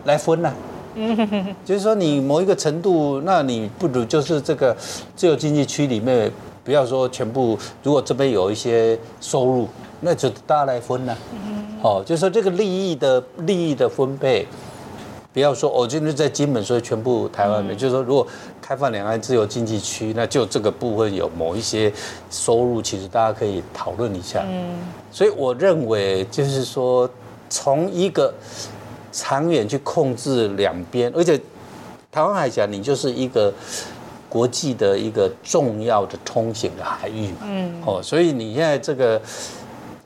[0.05, 0.53] 来分呐。
[1.63, 4.75] 就是说你某一个程度，那你不如就是这个
[5.15, 6.31] 自由经济区里面，
[6.63, 9.67] 不要说全部，如果这边有一些收入，
[10.01, 11.15] 那就大家来分呐。
[11.83, 14.47] 哦，就是说这个利益的利益的分配，
[15.31, 18.25] 不要说哦，今天在金门，所以全部台湾人，就是说如果
[18.59, 21.93] 开放两岸自由经济区，那就这个部分有某一些
[22.31, 24.43] 收入，其实大家可以讨论一下。
[24.49, 24.79] 嗯，
[25.11, 27.07] 所以我认为就是说
[27.49, 28.33] 从一个。
[29.17, 31.35] 长远去控制两边，而且
[32.11, 33.51] 台湾海峡你就是一个
[34.29, 39.19] 国际的一个重要的通行的海域嘛，嗯，哦，所以你现在这个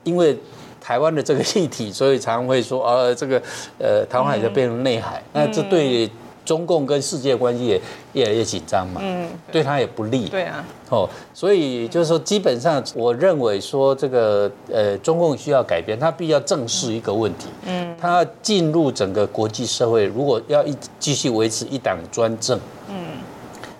[0.04, 0.38] 因为
[0.80, 3.42] 台湾的这个议题，所以常常会说，呃，这个
[3.78, 6.10] 呃台湾海峡变成内海，那这对。
[6.44, 7.80] 中共跟世界关系也
[8.12, 22.96] 越来越紧张嘛，嗯，对他也不利，对啊，哦，所以就是说，基本上我认为说这个呃，中共需要改变，他必须要正视一个问题，嗯，他进入整个国际社会，如果要一继续维持一党专政，嗯，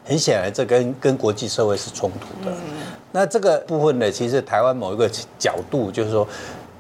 [0.05, 6.27] 很显然这跟跟国际社会是冲突的，嗯，那这个部分呢，其实台湾某一个角度就是说。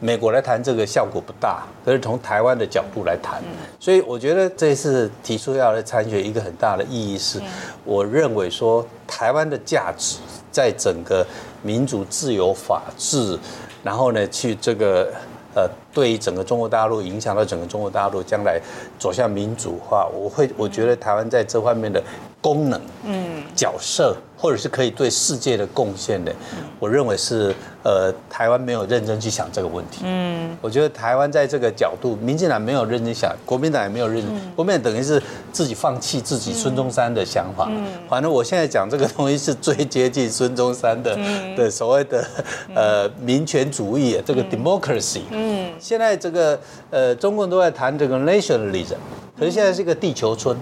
[0.04, 3.40] 美国来谈这个效果不大，可是从台湾的角度来谈，
[3.78, 7.40] 所以我觉得这次提出要来参选，一个很大的意义是，
[7.84, 10.18] 我认为说台湾的价值
[10.50, 11.24] 在整个
[11.62, 13.38] 民主、自由、法治，
[13.84, 15.08] 然后呢去这个
[15.54, 18.60] 呃，对于整个中国大陆影响到整个中国大陆将来
[18.98, 22.02] 走向民主化，我会我觉得台湾在这方面的
[22.42, 24.14] 功能、嗯，角色。
[24.42, 26.34] 或者是可以对世界的贡献的，
[26.80, 30.00] 我认为是呃，台湾没有认真去想这个问题。
[30.02, 34.20] 嗯，我觉得台湾在这个角度，民进党没有认真想，国民党也没有认，
[34.56, 37.68] 国民党等于是自己放弃自己孙中山的想法。
[37.70, 41.16] 嗯，反正我现在讲这个东西是最接近孙中山的
[41.56, 42.26] 的所谓的
[42.74, 45.20] 呃民权主义，这个 democracy。
[45.30, 46.58] 嗯，现在这个
[46.90, 48.96] 呃中共都在谈这个 nationalism，
[49.38, 50.56] 可是现在是一个地球村。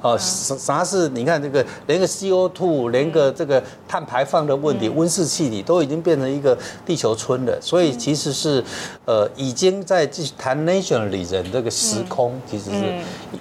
[0.00, 0.10] 对。
[0.10, 1.08] 哦，啥啥是？
[1.10, 7.58] 你看这个，连个 CO2，连个这个碳排放的问题，温室气体都已经变成一个地球村了。
[7.60, 8.64] 所以其实是，
[9.04, 10.06] 呃，已经在
[10.38, 12.94] 谈 nationalism 这个时空，其实是，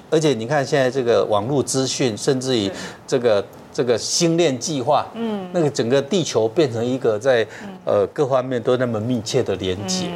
[0.10, 2.70] 而且你看现在这个网络资讯，甚至于
[3.08, 7.48] 这个这个星链计划，嗯，那个整个地球变成一个在
[7.86, 10.10] 呃各方面都那么密切的连接。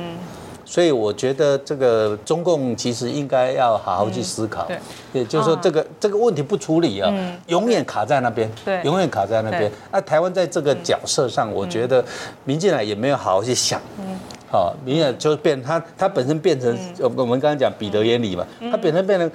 [0.65, 4.67] 所以我觉得这个中共其实应该要好好去思考，
[5.11, 7.13] 也，就是说这个这个问题不处理啊，
[7.47, 9.69] 永远卡在那边，对，永远卡在那边。
[9.91, 12.03] 那台湾在这个角色上，我觉得
[12.45, 14.17] 民进党也没有好好去想，嗯，
[14.49, 19.29] 好，民进党就变他他本身变成我们刚刚讲彼得原理嘛，他本身变成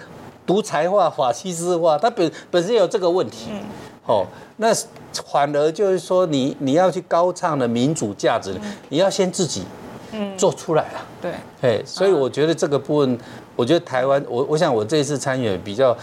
[0.46, 3.50] 独裁化、法西斯化，他本本身有这个问题，
[4.06, 4.68] 哦，那
[5.30, 8.54] 反而就是说你你要去高唱的民主价值，
[8.88, 9.62] 你要先自己。
[10.36, 13.18] 做出来了，对，哎，所以我觉得这个部分，
[13.56, 15.96] 我觉得台湾，我我想我这一次参与比较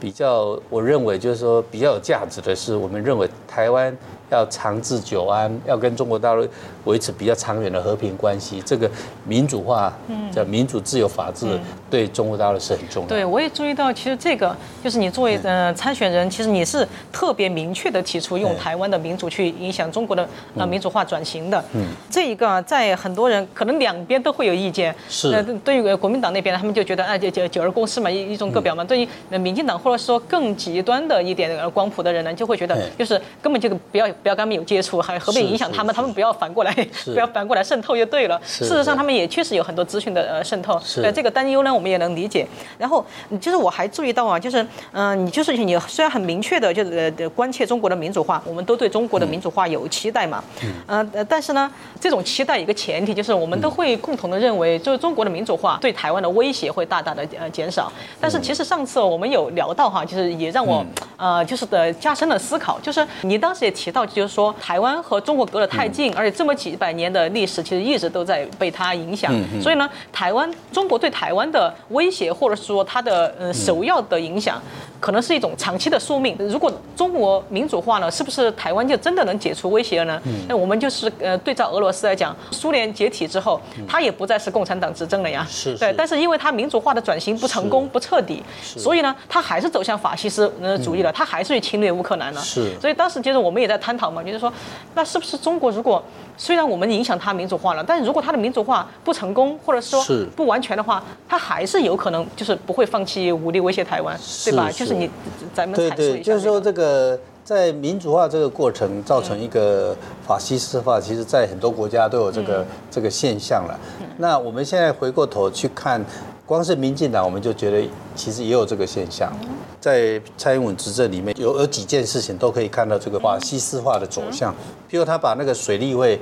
[0.00, 3.96] 比较，我认为就是说比较有价值的是，我们认为台湾。
[4.30, 6.48] 要长治久安，要跟中国大陆
[6.84, 8.90] 维持比较长远的和平关系，这个
[9.26, 11.58] 民主化，嗯叫民主、自由、法治，
[11.90, 13.08] 对中国大陆是很重要。
[13.08, 21.62] 对，我也注意到，其实这个就是你作为呃参选人，其实你是特别明确的提出用台湾的民主去影响中国的呃民主化转型的。
[21.74, 24.94] 嗯，这一个在很多人可能两边都会有意见。
[25.08, 25.30] 是。
[25.30, 28.84] 那对于国民党那边，他们就觉得啊，九九九二共识嘛，一一种各表嘛。
[28.84, 34.08] 对于民进党或者说更极端的一点光谱的人呢，就会觉得就是根本就不要。
[34.22, 35.94] 不要跟他们有接触，还何必影响他们？
[35.94, 36.71] 他们不要反过来，
[37.06, 38.40] 不要反过来渗透就对了。
[38.44, 40.80] 事实上，他们也确实有很多资讯的呃渗透。
[40.96, 42.46] 对这个担忧呢，我们也能理解。
[42.78, 43.04] 然后，
[43.40, 50.42] 就是我还注意到啊，就是嗯，你就是你虽然很明确的，就是呃关切中国的民主化，我们都对中国的民主化有期待嘛。
[50.62, 51.10] 嗯。
[51.12, 57.90] 呃，但是呢，这种期待一个前提就是我们都会共同的认为，就是中国的民主化对台湾的威胁会大大的呃减少。
[58.20, 60.84] 但是其实上次我们有聊到哈，就是也让我
[61.16, 64.02] 呃就是的加深了思考，就是你当时也提到。
[64.12, 69.32] 就是说，台湾和中国隔得太近，而且这么几百年的历史，其实一直都在被它影响。
[69.60, 74.62] 所以呢，台湾中国对台湾的威胁，或者说它的呃首要的影响。
[75.02, 76.36] 可能是一种长期的宿命。
[76.38, 80.22] 如果中国民主化呢，是不是台湾就真的能解除威胁了呢？
[80.46, 85.44] 那我们就是呃，对照俄罗斯来讲，苏联解体之后，它也不再是共产党执政了呀。
[85.50, 85.76] 是。
[85.76, 92.40] 对，但是因为它民主化的转型不成功、不彻底，所以呢，它还是走向法西斯呃主义了，它还是去侵略乌克兰了。
[92.40, 92.78] 是。
[92.80, 94.52] 所以当时其实我们也在探讨嘛，就是说，
[94.94, 96.00] 那是不是中国如果
[96.36, 100.00] 虽然我们影响它民主化了，但是如果它的民主化不成功，或者说
[100.36, 104.70] 不完全的话，它还是有可能就是不会放弃武力威胁台湾，对吧？
[104.92, 105.10] 就是你
[105.54, 113.78] 咱们对对，就是说这个在民主化这个过程造成一个法西斯化，其实在很多国家都有这个这个现象了。
[114.18, 116.04] 那我们现在回过头去看，
[116.46, 119.32] 光是民进党，我们就觉得其实也有这个现象，
[119.80, 124.54] 在蔡英文执政里面有有几件事情都可以看到这个法西斯化的走向，
[124.90, 126.20] 譬如他把那个水利会，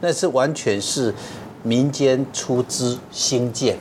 [0.00, 1.14] 那是完全是
[1.62, 3.76] 民间出资兴建。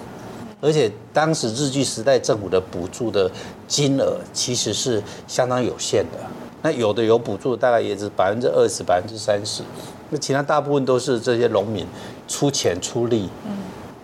[0.64, 3.28] 而且当时日据时代政府的补助的
[3.72, 6.18] 金额其实是相当有限的，
[6.62, 9.64] 那有的有补助，大概也是百分之二十、百分之三十，
[10.10, 11.88] 那其他大部分都是这些农民
[12.28, 13.30] 出钱出力，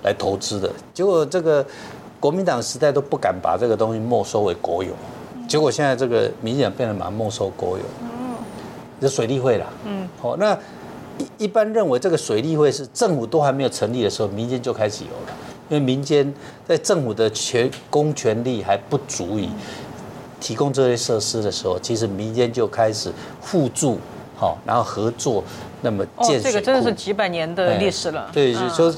[0.03, 0.71] 来投资的。
[0.93, 1.65] 结果这个
[2.17, 4.93] 国民党时代都不敢把这个东西没收为国有，
[5.49, 7.83] 结果现在这个明显变得蛮没收国有，
[9.01, 10.57] 这水利会啦，嗯，好，那
[11.17, 15.33] 一一般认为这个水利会是政府都还没有成立的时候，民间就开始有了。
[15.69, 16.33] 因为民间
[16.67, 19.49] 在政府的权公权力还不足以
[20.39, 23.97] 提供这些设施的时候，其实民间就开始互助，
[24.35, 25.43] 好，然后合作，
[25.81, 28.29] 那么建这个真的是几百年的历史了。
[28.31, 28.93] 对，就说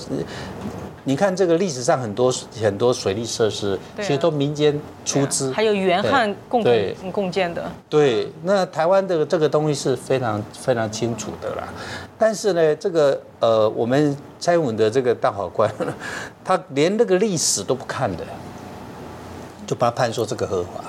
[1.10, 6.64] 你看这个历史上很多很多水利设施，其实都民间出资，还有原汉共
[7.12, 7.64] 共建的。
[7.90, 11.68] 对，那台湾的这个东西是非常非常清楚的啦。
[12.16, 15.68] 但是呢，这个呃，我们蔡英文的这个大法官，
[16.46, 18.24] 他连那个历史都不看的，
[19.66, 20.84] 就把他判说这个合法，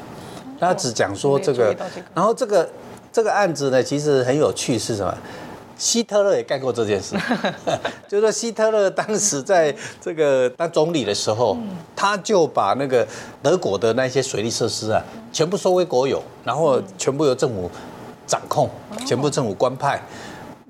[0.61, 1.75] 他只讲说这个，
[2.15, 2.69] 然后这个
[3.11, 5.17] 这个案子呢，其实很有趣是什么？
[5.81, 7.17] 希特勒也干过这件事，
[8.07, 11.57] 就是说希特勒当时在这个当总理的时候，
[11.97, 13.07] 他就把那个
[13.43, 17.71] 德国的那些水利设施啊，全部收为国有，然后全部由政府
[18.27, 18.69] 掌控，
[19.07, 19.99] 全部政府官派。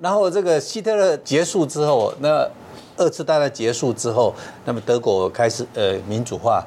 [0.01, 2.49] 然后这个希特勒结束之后，那
[2.97, 4.33] 二次大战结束之后，
[4.65, 6.65] 那么德国开始呃民主化，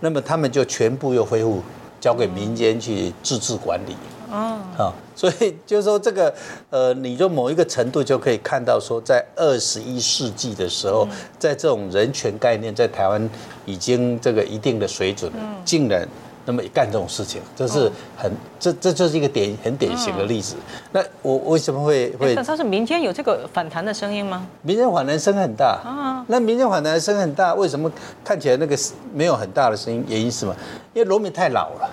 [0.00, 1.62] 那么他们就全部又恢复
[1.98, 3.96] 交给民间去自治管理。
[4.30, 6.34] 哦，好，所以就是说这个
[6.70, 11.06] 呃，你就某一个程度就可以看到说，在二十一世纪的时候，
[11.38, 13.30] 在这种人权概念在台湾
[13.64, 15.30] 已经这个一定的水准，
[15.64, 16.06] 竟然。
[16.48, 20.54] 那么干这种事情，这是很这这就是一个典很典型的例子。
[20.92, 22.36] 那我为什么会会？
[22.36, 24.46] 但它是民间有这个反弹的声音吗？
[24.62, 26.24] 民间反弹声很大啊。
[26.28, 27.90] 那民间反弹声很大，为什么
[28.22, 28.78] 看起来那个
[29.12, 30.04] 没有很大的声音？
[30.06, 30.54] 原因是什么？
[30.94, 31.90] 因为罗敏太老了。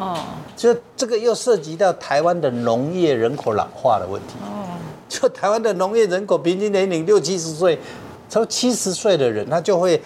[0.00, 0.18] 哦。
[0.56, 4.34] 就这个又涉及到台湾的农业人口老化的问题。
[4.42, 4.78] 哦。
[5.08, 7.78] 就台湾的农业人口平均年龄六七十岁，
[8.28, 10.00] 超七十岁的人，他就会。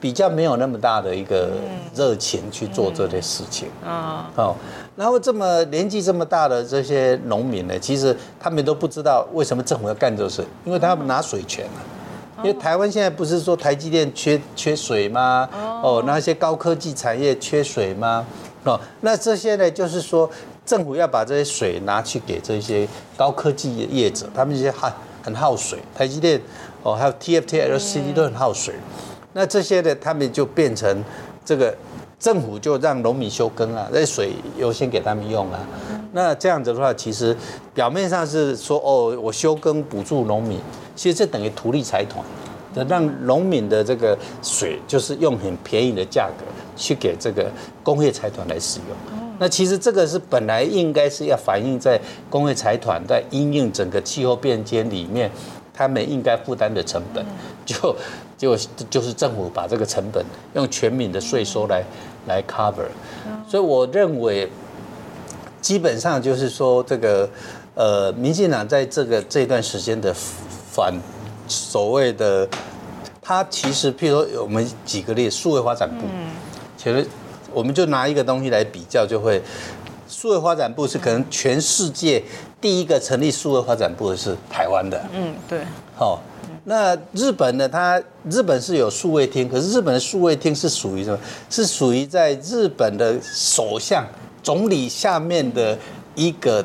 [0.00, 1.48] 比较没有那么大的一个
[1.94, 4.54] 热情去做这些事情啊，好，
[4.96, 11.80] 然后这么年纪这么大的这些农民呢，其实他们都不知道为什么政府要干这事，因为他们拿水权了。
[12.38, 15.48] 因为台湾现在不是说台积电缺缺水吗？
[15.82, 18.26] 哦，那些高科技产业缺水吗？
[18.64, 20.28] 哦，那这些呢，就是说
[20.64, 24.90] 政府要把这些水拿去给这些高科技业者，他们这些很
[25.22, 26.40] 很耗水，台积电
[26.82, 28.74] 哦，还有 TFT、LCD 都很耗水。
[29.34, 31.04] 那这些呢，他们就变成
[31.44, 31.76] 这个
[32.18, 35.60] 政府就让农民休耕啊，那水优先给他们用啊。
[36.12, 37.36] 那这样子的话，其实
[37.74, 40.58] 表面上是说哦，我休耕补助农民，
[40.96, 42.24] 其实这等于图利财团，
[42.88, 46.44] 让农民的这个水就是用很便宜的价格
[46.76, 47.50] 去给这个
[47.82, 48.96] 工业财团来使用。
[49.38, 55.30] 那其实这个是本来应该是要反映在工业财团在因应整个气候变迁里面，
[55.72, 57.24] 他们应该负担的成本。
[57.64, 57.96] 就。
[58.36, 58.58] 就
[58.90, 60.22] 就是政府把这个成本
[60.54, 61.82] 用全民的税收来
[62.26, 62.84] 来 cover，
[63.48, 64.50] 所以我认为
[65.62, 67.30] 基本上就是说这个
[67.74, 70.92] 呃，民进党在这个这段时间的反
[71.46, 72.46] 所谓的，
[73.22, 76.04] 他其实譬如说我们举个例，数位发展部，
[76.84, 77.06] 其实
[77.50, 79.40] 我们就拿一个东西来比较，就会
[80.06, 82.22] 数位发展部是可能全世界
[82.60, 85.60] 第一个成立数位发展部的是台湾的，嗯，对，
[85.96, 86.20] 好。
[86.66, 87.68] 那日本呢？
[87.68, 91.18] 它日本是有数位厅，可是日本的数位厅是属于什么？
[91.50, 94.02] 是属于在日本的首相、
[94.42, 95.76] 总理下面的
[96.14, 96.64] 一个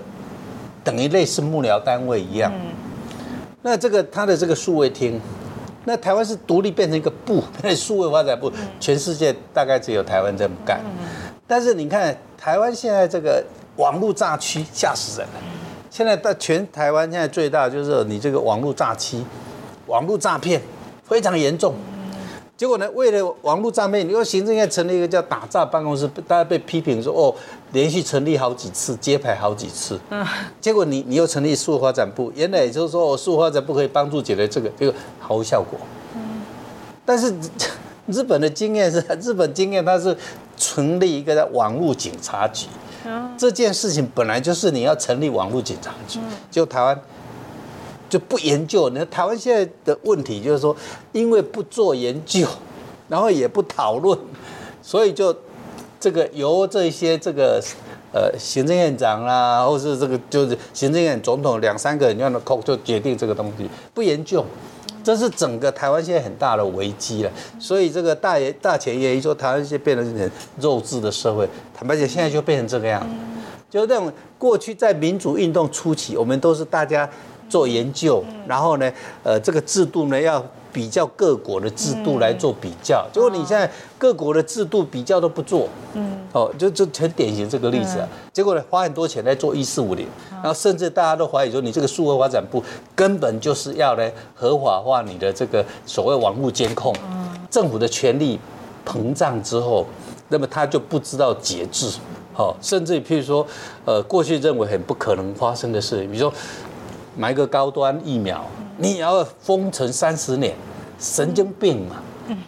[0.85, 2.49] 等于类似幕僚单位一样。
[3.61, 5.19] 那这个它的这个数位厅，
[5.89, 10.79] 那台湾是独立变成一个部， 那数位发展部，全世界大概只有台湾这么干。
[11.47, 13.43] 但是你看台湾现在这个
[13.77, 15.41] 网络诈欺吓死人了。
[15.89, 19.25] 现在在全台湾现在最大就是你这个网络诈欺、
[19.87, 20.61] 网络诈骗
[21.03, 21.73] 非常严重。
[22.59, 27.33] 结果呢，为了网络诈骗，你说行政院成立一个叫打诈办公室，大家被批评说哦，
[27.71, 29.97] 连续成立好几次，揭牌好几次。
[30.09, 30.27] 嗯。
[30.59, 35.79] 结果你你又成立数发展部，原来也就是说，数发展部可以帮助解决这个，结果毫无效果。
[36.13, 36.41] 嗯。
[37.05, 37.33] 但是
[38.07, 40.17] 日本的经验是，日本经验它是
[40.57, 42.67] 成立一个叫网络警察局。
[43.37, 46.19] 这件事情本来就是你要成立网络警察局，
[46.51, 46.99] 就台湾
[48.09, 48.89] 就不研究。
[48.89, 50.75] 那台湾现在的问题就是说，
[51.11, 52.47] 因为不做研究，
[53.07, 54.17] 然后也不讨论，
[54.81, 55.35] 所以就
[55.99, 57.63] 这个由这些这个
[58.11, 64.43] 呃行政院长啦，或是这个就是行政院总统两三个人这样的口就决定这个东西，不研究。
[65.01, 70.29] 这是整个台湾现在很大的危机了，所以这个大爷大前爷一说，台湾现在变成很
[70.59, 73.01] 肉质的社会，坦白讲，现在就变成这个样，
[73.69, 77.09] 就那种过去在民主运动初期，我们都是大家
[77.49, 78.89] 做研究，然后呢，
[79.23, 80.41] 呃，这个制度呢要。
[80.71, 88.07] 比较各国的制度来做比较，结果你现在各国的制度比较都不做，嗯，哦，就就很典型这个例子啊。
[88.31, 92.63] 结果呢，花很多钱来做一四五零，然后甚至大家都怀疑说，你这个数位发展部
[92.95, 96.95] 根本就是要来合法化你的这个所谓网络监控。
[97.49, 98.39] 政府的权力
[98.85, 99.87] 膨胀之后，
[100.27, 101.89] 那么他就不知道节制，
[102.35, 103.45] 哦，甚至譬如说，
[103.85, 106.31] 呃，过去认为很不可能发生的事，比如说
[107.15, 108.45] 买个高端疫苗。
[108.77, 110.55] 你也要封存三十年，
[110.97, 111.97] 神经病嘛，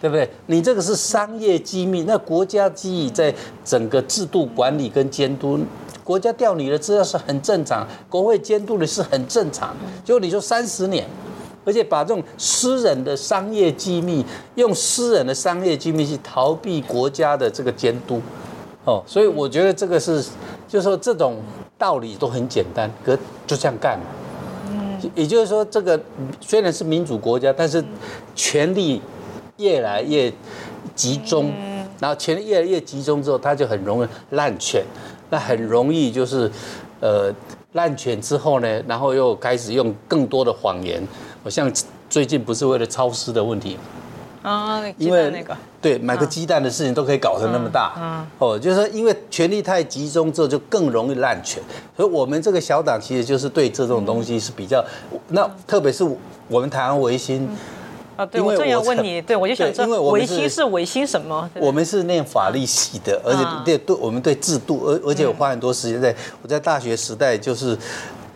[0.00, 0.28] 对不对？
[0.46, 3.34] 你这个是商业机密，那国家机密在
[3.64, 5.58] 整个制度管理跟监督，
[6.02, 9.76] 国家调你的资料是很正常，国会监督的是很正常。
[10.04, 11.06] 结果你说三十年，
[11.66, 18.22] 而且把这种私人的商业机密，用私人的商业机密去逃避国家的这个监督，
[18.86, 20.24] 哦，所以我觉得这个是，
[20.66, 21.36] 就是说这种
[21.76, 23.14] 道理都很简单，可
[23.46, 24.00] 就这样干。
[25.14, 26.00] 也就是说，这个
[26.40, 27.82] 虽然是民主国家，但是
[28.34, 29.00] 权力
[29.56, 30.32] 越来越
[30.94, 31.52] 集中，
[32.00, 34.84] 然后权力越来越集中之后，他就很容易滥权，
[35.30, 36.50] 那很容易就是
[37.00, 37.32] 呃
[37.72, 41.02] 滥权之后呢，然后又开始用更多的谎言。
[41.42, 41.72] 我像
[42.08, 43.76] 最近不是为了超市的问题。
[44.42, 45.56] 啊，因为那个。
[45.80, 51.62] 对买个鸡蛋的事情都可以搞成那么大，嗯，哦，就是说因为权力太集中之后就更容易滥权，
[51.96, 54.84] 所以我们这个小党其实就是对这种东西是比较，
[55.28, 56.04] 那特别是
[56.48, 57.48] 我们台湾维新，
[58.14, 61.48] 啊，对我正要问你，对我就想知道维新是维新什么？
[61.54, 67.74] 我们是念法律系的，而且对对，我们对制度，而而且我花很多时间在我在大学时代就是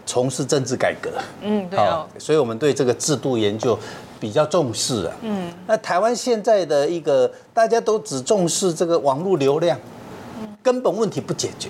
[0.07, 1.11] 从事政治改革，
[1.43, 3.79] 嗯，对哦，所以我们对这个制度研究。
[4.19, 9.79] 比较重视啊，嗯，那台湾现在的一个大家都只重视这个网络流量，
[10.67, 11.69] 根本问题不解决，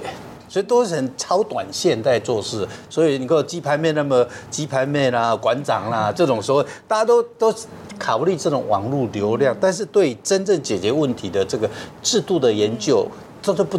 [0.49, 2.66] 所以都是很超短线在做事。
[2.88, 7.55] 所以你看鸡排妹那么鸡排妹啦、馆长啦这种时候，大家都都
[7.99, 11.68] 考虑这种网络流量，但是对真正解决问题的这个
[12.03, 13.07] 制度的研究，
[13.42, 13.78] 这都不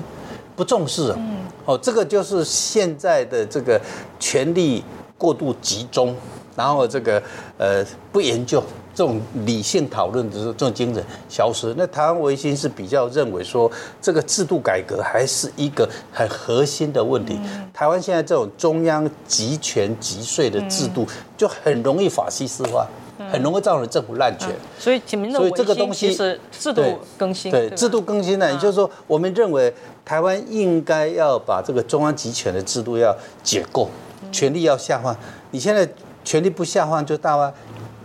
[0.56, 1.38] 不重视嗯。
[1.66, 3.82] 哦，这个就是现在的这个
[4.20, 4.84] 权力
[5.18, 6.16] 过度集中。
[6.56, 7.22] 然后这个
[7.60, 8.64] 呃不研究
[8.98, 11.72] 这种理性讨论的这种精神消失。
[11.78, 13.72] 那台湾维新是比较认为说
[14.02, 17.40] 这个制度改革还是一个很核心的问题。
[17.72, 21.06] 台湾现在这种中央集权集税的制度
[21.38, 22.88] 就很容易法西斯化，
[23.32, 24.50] 很容易造成政府滥权。
[24.80, 25.00] 所以，
[25.32, 26.82] 所以这个东西是制度
[27.20, 27.52] 更新。
[27.52, 29.72] 对制度更新呢，也就是说，我们认为
[30.04, 33.88] 台湾应该要把这个中央集权的制度要解构，
[34.32, 35.16] 权力要下放。
[35.52, 35.88] 你现在。
[36.28, 37.54] 权力不下放就大啊，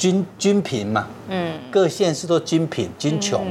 [0.02, 3.46] 均均贫嘛，嗯，各县市都均贫均穷，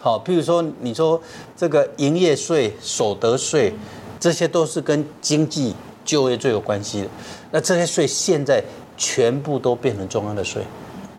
[0.00, 1.20] 好，譬如说你说
[1.56, 3.74] 这个营业税、所得税，
[4.20, 5.74] 这些都是跟经济
[6.04, 7.08] 就业最有关系的，
[7.50, 8.62] 那这些税现在
[8.96, 10.62] 全部都变成中央的税，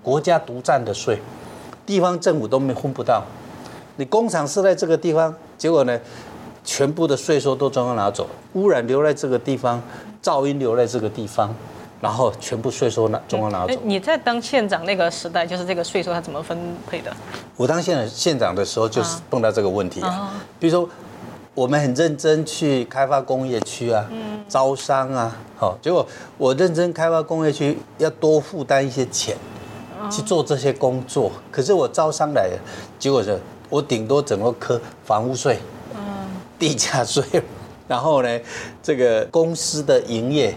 [0.02, 1.20] 国家独占的税，
[1.86, 3.22] 地方政府都没分不到，
[3.98, 6.00] 你工厂设在这个地方，结果呢，
[6.64, 9.84] 全部的税收都中央拿走，污染留在这个地方，
[10.24, 11.54] 噪音留在这个地方。
[12.02, 13.74] 然后全部税收拿中央拿走。
[13.84, 16.58] 你在当县长那个时代，就是这个税收它怎么分
[16.90, 17.12] 配的？
[17.58, 20.32] 我当县县长的时候，就是碰到这个问题啊。
[20.58, 20.90] 比如说，
[21.54, 29.36] 我们很认真去开发工业区啊，嗯招商啊，好，结果我认真开发工业区，要多负担一些钱
[30.10, 31.30] 去做这些工作。
[31.52, 32.50] 可是我招商来，
[32.98, 33.38] 结果是，
[33.70, 35.60] 我顶多整个科房屋税、
[35.94, 36.00] 嗯
[36.58, 37.24] 地价税，
[37.90, 38.40] 然后呢，
[38.82, 40.56] 这个公司的营业。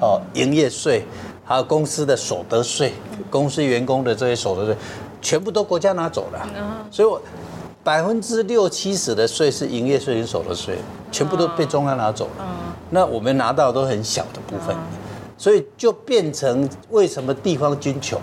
[0.00, 1.04] 哦，营业税，
[1.44, 2.92] 还有公司的所得税，
[3.30, 4.76] 公司员工的这些所得税，
[5.22, 6.46] 全部都国家拿走了。
[6.90, 7.20] 所以，我
[7.82, 10.76] 百分之六七十的税是营业税跟所得税，
[11.12, 12.46] 全部都被中央拿走了。
[12.90, 14.74] 那我们拿到都很小的部分，
[15.36, 18.20] 所以就变成为什么地方均穷？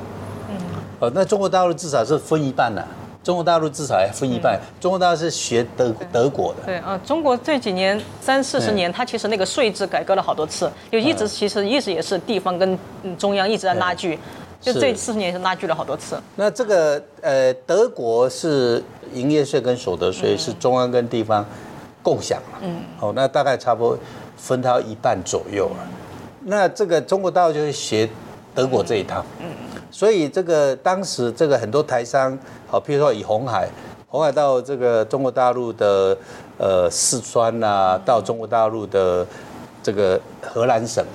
[1.00, 2.84] 哦，那中国大陆至少是分一半呐。
[3.24, 4.60] 中国大陆至少还分一半。
[4.80, 6.64] 中国大陆是学德德国的。
[6.66, 12.78] 对啊，中国这几年三四十年，它其实那个税制改革了好多次，就一直其实一直也是地方跟
[13.18, 14.18] 中央一直在拉锯，
[14.60, 16.20] 就这四十年是拉锯了好多次。
[16.36, 21.46] 那这个呃，德国是营业税跟所得税是中央跟地方
[22.02, 22.58] 共享嘛。
[22.64, 22.82] 嗯。
[23.00, 23.98] 哦，那大概差不多
[24.36, 25.88] 分到一半左右了。
[26.44, 28.10] 那这个中国大陆就是学
[28.56, 29.24] 德国这一套。
[29.40, 29.46] 嗯。
[29.92, 32.38] 所以这个当时这个很多台商，
[32.68, 33.68] 好，譬如说以红海，
[34.08, 36.18] 红海到这个中国大陆的
[36.58, 39.28] 呃四川呐，到中国大陆的
[39.84, 41.06] 这个河南省，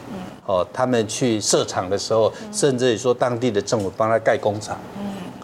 [0.45, 4.79] 哦，他们去设厂的时候，甚至于说当地的政府帮他盖工厂，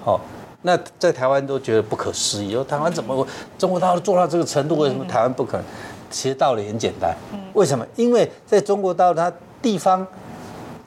[0.05, 0.21] 好，
[0.61, 3.27] 那在台湾都觉得不可思议，说台湾怎么
[3.57, 5.65] 中国大陆做到这个程度，为什么台湾不可能？
[6.11, 7.17] 其实道理很简单，
[7.55, 7.87] 为什么？
[7.97, 10.07] 因为在中国大陆，它地方。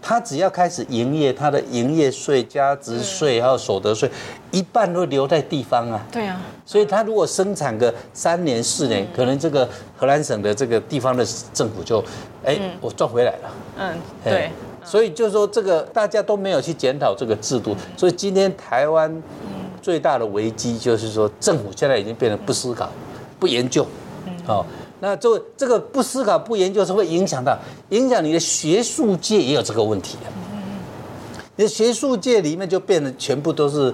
[0.08, 4.08] 他只要开始营业，他的营业税、加值税还有所得税，
[4.51, 5.99] 一半都留在地方啊。
[6.12, 6.39] 对啊。
[6.64, 12.03] 所以他如果生产个三年四年，可能这个荷兰省的这个地方的政府就，
[12.43, 13.51] 哎，我赚回来了。
[13.80, 14.51] 嗯，对。
[14.84, 19.12] 所以就是说这个大家都没有去检讨这个制度，所以今天台湾
[19.82, 22.91] 最大的危机就是说政府现在已经变得不思考、
[23.39, 23.88] 不研究，
[24.45, 24.64] 好。
[25.00, 27.58] 那这这个不思考不研究是会影响到
[27.89, 30.32] 影响你的学术界也有这个问题的。
[31.58, 33.93] 你的学术界里面就变得全部都是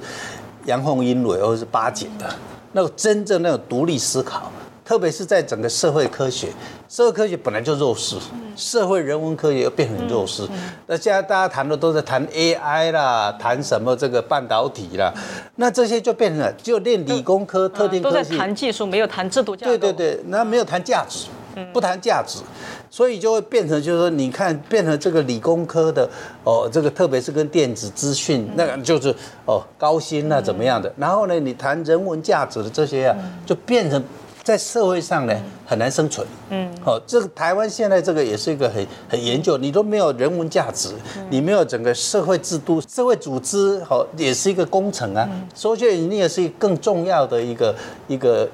[0.66, 2.34] 阳奉阴违或者是巴结的，
[2.74, 4.52] 那个真正那种独立思考。
[4.84, 6.50] 特别是在整个社会科学，
[6.90, 8.18] 社会科学本来就弱势，
[8.56, 10.48] 社会人文科学又变成弱势。
[10.88, 15.14] 那现在大家谈的都在谈 AI 啦，谈什么这个半导体啦，
[15.56, 19.72] 那这些就变成了就练理工科、特定科都在谈技术，没有谈制度架构。
[19.72, 21.28] 对对对，那没有谈价值，
[21.72, 22.40] 不谈价值，
[22.90, 26.10] 所以就会变成就是说，你看变成这个理工科的
[26.44, 29.16] 哦，这个特别是跟电子资讯，那个就是
[29.46, 30.92] 哦高薪啊怎么样的。
[30.98, 33.16] 然后呢，你谈人文价值的这些啊，
[33.46, 34.04] 就变成。
[34.44, 35.34] 在社会上呢
[35.66, 40.90] 很难生存，嗯，好，这个台湾现在这个也是一个很很研究，你都没有人文价值，
[41.30, 47.76] 你没有整个社会制度、社会组织，好，也是一个工程啊，所以你也是更重要的一个
[48.08, 48.48] 一个。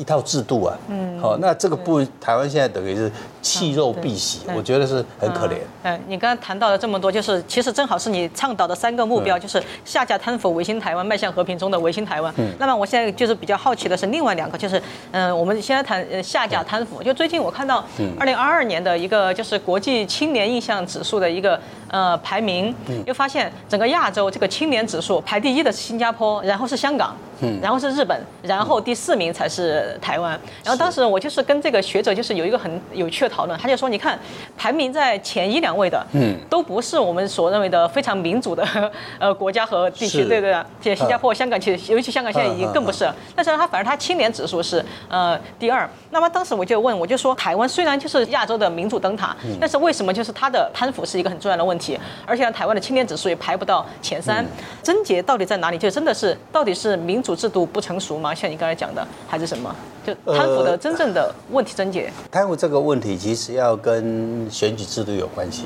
[0.00, 5.58] 一套制度啊，嗯，好，那这个不，台湾现在等于是弃肉避洗，我觉得是很可怜。
[5.82, 12.32] 嗯，你刚刚谈到了这么多，就是其实正好是你倡导的三个目标，就是下架贪腐、维新台湾、迈向和平中的维新台湾。
[12.38, 17.84] 嗯，那么我现在就是比较好奇的是另外两个，就是嗯，我们现在谈呃下架贪腐，就最近我看到
[18.18, 22.74] 二零二二年的一个就是国际青年印象指数的一个呃排名，
[23.04, 27.14] 又发现整个亚洲这个青年指数排第一的是新加坡，然后是香港。
[27.62, 30.38] 然后是日本，然后第四名才是台湾。
[30.64, 34.18] 然后当时我就是跟这个学者就是有一个很有趣的讨论，他就说：你看
[34.56, 38.66] 排名在前一两位的，嗯，都不是我们所认为的非常民主的
[39.18, 40.62] 呃国家和地区，对对对。
[40.80, 43.10] 且新加坡、香港其实，尤其香港现在已经更不是。
[43.34, 45.88] 但是它反而它青年指数是呃第二。
[46.10, 51.98] 那么当时我就问，我就说台湾虽然就是亚洲的民主灯塔，但是为什么就是它的贪腐是一个很重要的问题？
[52.26, 54.44] 而且台湾的青年指数也排不到前三，
[54.82, 55.78] 症结到底在哪里？
[55.78, 57.29] 就真的是到底是民主？
[57.34, 58.34] 制度不成熟吗？
[58.34, 59.74] 像你刚才讲的，还是什么？
[60.04, 62.10] 就贪腐的真正的问题症结？
[62.30, 65.64] 贪腐这个问题其实要跟选举制度有关系。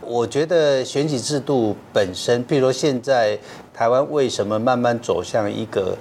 [0.00, 3.38] 我觉得选举制度本身，譬如说现在
[3.72, 5.96] 台湾为什么慢慢走向一个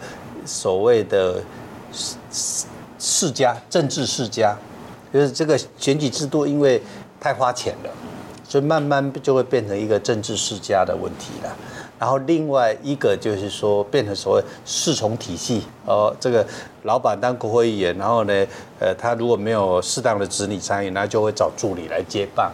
[0.45, 1.41] 所谓的
[1.93, 2.65] 世
[2.99, 4.55] 世家政治世家，
[5.13, 6.81] 就是这个选举制度因为
[7.19, 7.89] 太花钱了，
[8.43, 11.55] 所以慢慢就会变成一个政治世家的问题了。
[12.01, 16.43] 然后另外一个就是说，变成所谓侍从体系哦，这个
[16.81, 18.47] 老板当国会议员，然后呢，
[18.79, 22.51] 呃，他如果没有适当的子女参与，那就会找助理来接棒，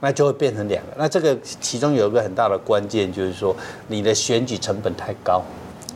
[0.00, 0.92] 那就会变成两个。
[0.96, 3.54] 那这个其中有一个很大的关键，就是说
[3.88, 5.42] 你的选举成本太高，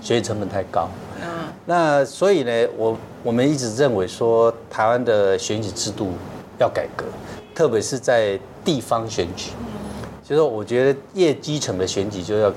[0.03, 0.87] 选举成本太高。
[1.22, 1.27] 嗯。
[1.64, 6.11] 那所以呢，我我们一直认为说，台湾的选举制度
[6.59, 7.07] 要改革，
[7.55, 9.53] 特别是在地方选举。
[10.29, 12.53] 就是我觉得越基层的选举就要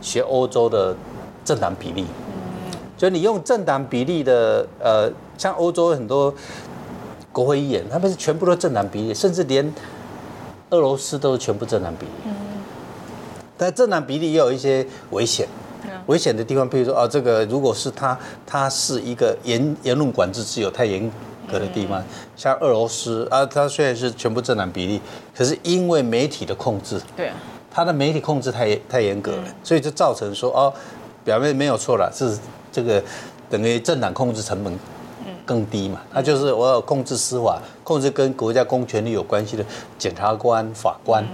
[0.00, 0.96] 学欧洲的
[1.44, 2.06] 政党比例，
[2.96, 6.34] 就你用政党比例的，呃，像欧洲很多
[7.30, 9.70] 国会议员，他们是全部都政党比例，甚至连
[10.70, 12.32] 俄罗斯都是全部政党比例。
[13.58, 15.46] 但政党比例也有一些危险，
[16.06, 21.10] 危险的地方，比如说啊，这个如果是他，他是一个言言论管制自由太严。
[21.58, 22.02] 的地方，
[22.36, 25.00] 像俄罗斯啊，它虽然是全部政党比例，
[25.36, 27.30] 可是因为媒体的控制，对，
[27.70, 30.72] 它的媒体控制太太严格了，所以就造成说哦，
[31.24, 32.38] 表面没有错了，是
[32.70, 33.02] 这个
[33.48, 34.78] 等于政党控制成本
[35.44, 36.00] 更低嘛。
[36.12, 39.64] 那就是我要控制司法，控制跟国家公权力有关系的
[39.98, 41.24] 检察官、法官，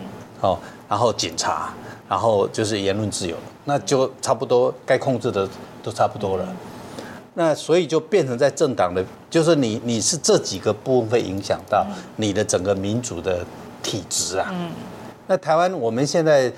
[0.40, 0.58] 哦，
[0.88, 1.72] 然后警察，
[2.08, 5.48] 然后就是言论自由，那就差不多该控制的
[5.82, 6.46] 都差不多了。
[7.38, 11.86] 那所以就变成在政党的，就是你你是这几个部分会影响到
[12.16, 13.46] 你的整个民主的
[13.80, 14.48] 体制啊。
[14.52, 14.72] 嗯。
[15.28, 16.52] 那台湾我们现在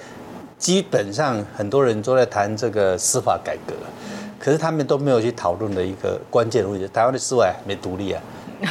[0.56, 3.74] 基本上很多人都在谈这个司法改革，
[4.38, 8.22] 可是他们都没有去讨论的一个关键问题：台湾的司法还没独立啊。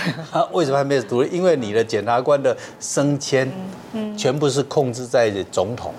[0.51, 1.29] 为什么还没有独立？
[1.29, 3.47] 因为你的检察官的升迁，
[4.17, 5.93] 全部是控制在总统、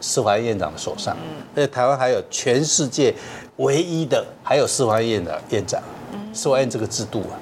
[0.00, 1.16] 司法院长的手上。
[1.56, 3.12] 而且台湾还有全世界。
[3.56, 5.80] 唯一的还有司法院的院长，
[6.32, 7.34] 司法院这个制度啊，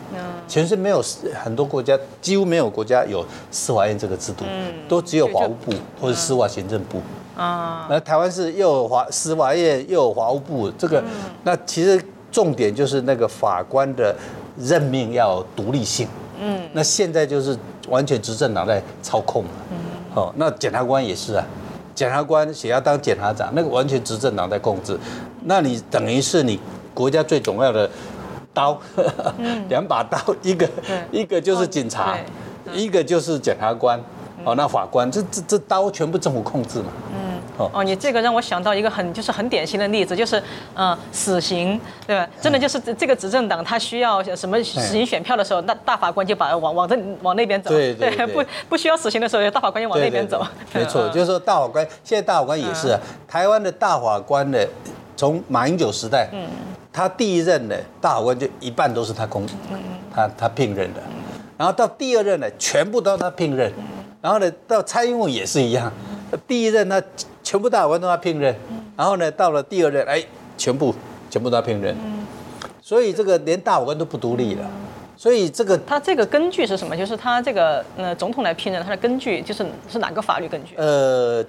[0.47, 1.03] 全世界没有
[1.43, 4.45] 很多国家几乎没有国家有司法院这个制度，
[4.89, 7.01] 都只有法务部或者司法行政部。
[7.37, 7.87] 啊。
[7.91, 11.03] 那台湾是又有法司法院又有法务部，这个
[11.43, 12.01] 那其实
[12.31, 14.15] 重点就是那个法官的
[14.57, 16.07] 任命要独立性。
[16.41, 17.57] 嗯，那现在就是
[17.89, 19.77] 完全执政党在操控嗯，
[20.15, 21.45] 哦，那检察官也是啊。
[21.95, 24.99] 检察官想要当检察长，那个完全执政党在控制，
[25.45, 26.59] 那你等于是你
[26.93, 27.89] 国家最重要的
[28.53, 28.79] 刀，
[29.69, 30.69] 两把刀，一个
[31.11, 32.17] 一个就是警察，
[32.73, 33.99] 一个就是检察官，
[34.45, 36.87] 哦，那法官，这这这刀全部政府控制嘛。
[37.57, 40.43] 哦，你这个让我想到一个很就是很典型的例子，就是
[40.75, 42.29] 呃死刑，对吧？
[42.41, 47.71] 真的就是这个执政党他需要什么死刑选票的时候，那大法官就把往往这往那边走。
[47.71, 48.27] 对对对。
[48.27, 50.45] 不不需要死刑的时候，大法官就往那边走。
[50.73, 52.99] 没错， 就是说大法官现在大法官也是啊，
[53.29, 54.69] 台湾的大法官的
[55.17, 56.49] 从马英九时代，嗯，
[56.93, 59.79] 他第一任的大法官就一半都是他公，嗯
[60.13, 61.01] 他他聘任的，
[61.57, 63.73] 然后到第二任呢，全部都是他聘任，
[64.21, 65.93] 然后呢到蔡英文也是一样，
[66.49, 67.01] 第一任他。
[67.55, 68.53] 全部大法官都要聘任，
[68.97, 70.21] 然后呢，到了第二任，哎，
[70.59, 70.93] 全部
[71.31, 71.95] 全部都要聘任，
[72.83, 74.69] 所以这个连大法官都不独立了，
[75.17, 76.97] 所以这个他这个根据是什么？
[76.97, 80.75] 就是他这个呃总统来聘任，他的根据就是是哪个法律根据？
[80.75, 81.45] 呃，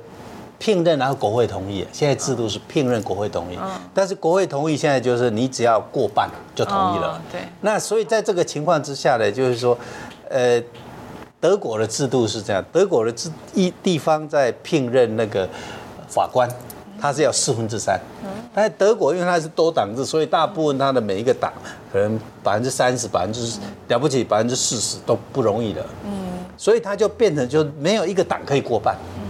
[0.59, 3.57] 聘任然后国会同意，现在制度是聘任国会同意，
[3.91, 7.41] 但是国会同意现在就是你只要过半就同意了，对。
[7.61, 9.75] 那所以在这个情况之下呢，就是说，
[10.29, 10.61] 呃，
[11.39, 15.49] 德国的制度是这样，德国的制一地方在聘任那个。
[16.07, 16.49] 法官，
[16.99, 17.99] 他是要四分之三，
[18.53, 21.51] 但是德国因为它是多党制，所以大部分它的每一个党
[21.91, 29.21] 可能百分之三十、百分之了不起百分之四十都不容易的，嗯，所以他就变成就没有一个党可以过半，嗯，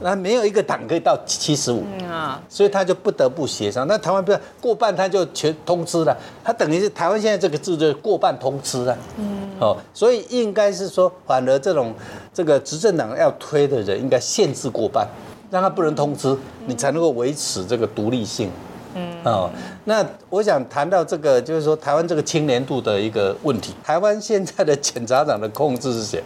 [0.00, 3.86] 那没有一个党可以到七十五，啊，所以他就不得不协商。
[3.86, 11.94] 那台湾不是过半他就全通吃了，他等于是台湾现在这个制度过半通吃了，嗯，哦，所以应该是说，反而这种
[12.34, 15.08] 这个执政党要推的人应该限制过半。
[15.50, 16.36] 让他不能通知，
[16.66, 18.50] 你才能够维持这个独立性。
[18.94, 19.50] 嗯，哦，
[19.84, 23.72] 那我想谈到这个，就是说台湾这个青年度的一个问题。
[23.84, 26.22] 台湾现在的检察长的控制是谁？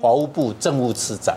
[0.00, 1.34] 法务部政务次长，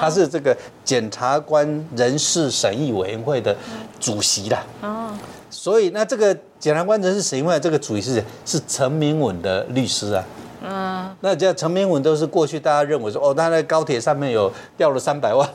[0.00, 1.66] 他是这个检察官
[1.96, 3.56] 人事审议委员会的
[3.98, 4.64] 主席啦。
[4.82, 5.08] 哦，
[5.50, 8.24] 所以那这个检察官人事审议委员会这个主席是谁？
[8.44, 10.24] 是陈明文的律师啊。
[10.66, 15.48] 嗯，那叫陈明文都是过去大家认为说，哦，他在高铁上面有掉了三百万，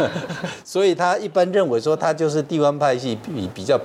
[0.64, 3.78] 所以他一般认为说他就是地方派系比比较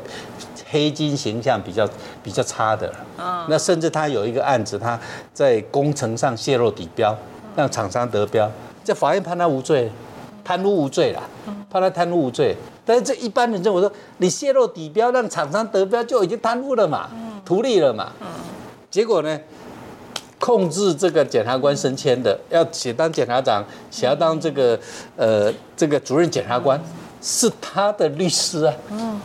[0.69, 1.87] 黑金形象比较
[2.23, 2.89] 比较差的。
[3.17, 4.97] 嗯，那甚至他有一个案子，他
[5.33, 7.15] 在工程上泄露底标，
[7.55, 8.49] 让厂商得标，
[8.83, 9.91] 在法院判他无罪，
[10.43, 11.21] 贪污无罪啦，
[11.69, 12.55] 判他贪污无罪。
[12.85, 17.09] 但是这一般人认为说，你泄露底标让厂商得标就已经贪污了嘛，
[17.45, 18.11] 图利了嘛。
[18.21, 18.27] 嗯，
[18.89, 19.39] 结果呢？
[20.49, 24.79] 控制这个检察官升迁的，要写当检察长，想要当这个
[25.15, 26.81] 呃这个主任检察官，
[27.21, 28.73] 是他的律师啊。
[28.89, 29.21] 嗯，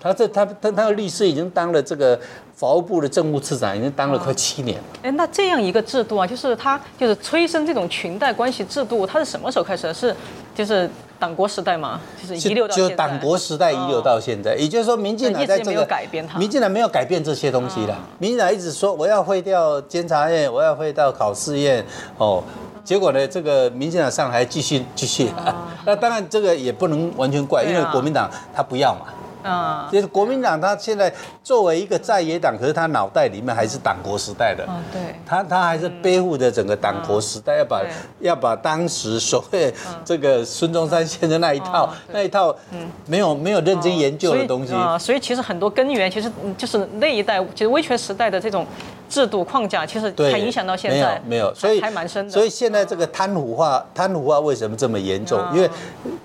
[0.00, 2.18] 他这他他他的律师已经当了这个
[2.56, 4.80] 法务部的政务次长，已经当了快七年。
[5.04, 9.94] 哎，那这样一个制度啊，就是他就是催生这种裙带关系制度，他是什么时候开始的？
[9.94, 10.12] 是
[10.54, 10.88] 就是。
[11.16, 15.88] 党国时代嘛，就是遗留到就党国时代遗留到现在，也就是说，民进党在这个
[16.36, 17.96] 民进党没有改变这些东西了。
[18.18, 21.82] 民进党一直说我要废掉监察院，我要废掉考试院，
[22.18, 22.42] 哦，
[22.84, 25.30] 结果呢，这个民进党上台继续继续。
[25.86, 29.06] 那当然这个也不能完全怪，因为国民党他不要嘛。
[29.44, 34.66] 啊，就是国民党，他现在作为一个在野党，可是他脑袋里面还是党国时代的。
[34.90, 37.82] 对，他他还是背负着整个党国时代，要把
[38.20, 39.72] 要把当时所谓
[40.04, 44.72] 这个孙中山先生那一套那一套，嗯，没有没有认真研究的东西。
[44.72, 48.66] 啊，所以其实很多根源，其实就是那一代，其实威权时代的这种
[49.14, 51.22] 制度框架，其实还影响到现在。
[51.24, 52.32] 没有没有，所以还蛮深的。
[52.32, 55.40] 所以现在这个贪腐化，贪腐化为什么这么严重？
[55.54, 55.70] 因为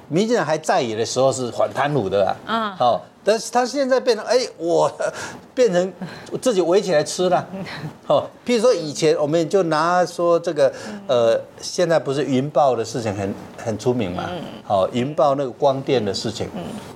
[0.07, 2.35] 民进党还在野的时候是反贪腐的啊。
[2.47, 3.05] 嗯，好。
[3.21, 4.91] 但是他现在变成，哎，我
[5.53, 5.93] 变成
[6.41, 7.45] 自己围起来吃了。
[8.07, 10.73] 哦，譬如说以前我们就拿说这个，
[11.05, 14.31] 呃，现在不是云豹的事情很很出名嘛？
[14.65, 16.49] 好，云豹那个光电的事情。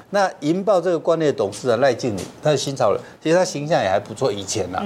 [0.10, 4.32] 那云豹这个光电董事长赖静理，他是新潮人，其实他形象也还不错。
[4.32, 4.82] 以前呐，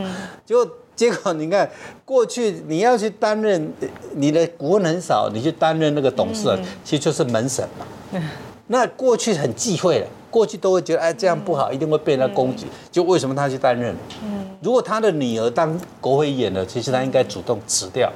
[0.45, 0.68] 结果
[0.98, 1.70] 结果你看，
[2.04, 3.72] 过去你要去担任
[4.16, 8.22] 你的股份很少，你去担任那个董事长，其实就是门神嘛。
[8.70, 12.66] 那过去很忌讳的，过去都会觉得哎这样不好，一定会被人家攻击。
[12.91, 13.95] 就为什么他去担任？
[14.24, 18.12] 嗯，如果他的女儿当国会议员了，其实他应该主动辞掉，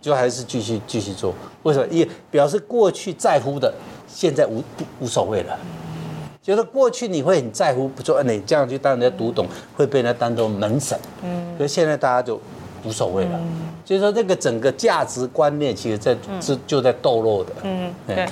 [0.00, 1.32] 就还是继续继续做。
[1.62, 1.86] 为什么？
[1.92, 3.72] 也表示过去在乎的，
[4.08, 4.64] 现在无
[4.98, 5.56] 无所谓了。
[6.42, 10.98] 就是过去你会很在乎，不说你这样去当人家读懂，会被人家当做门神。
[11.22, 12.40] 嗯，可是现在大家就
[12.84, 13.30] 无所谓了。
[13.34, 17.52] 嗯所以说这个整个价值观念，其实在是就在堕落的。
[17.64, 18.24] 嗯，对。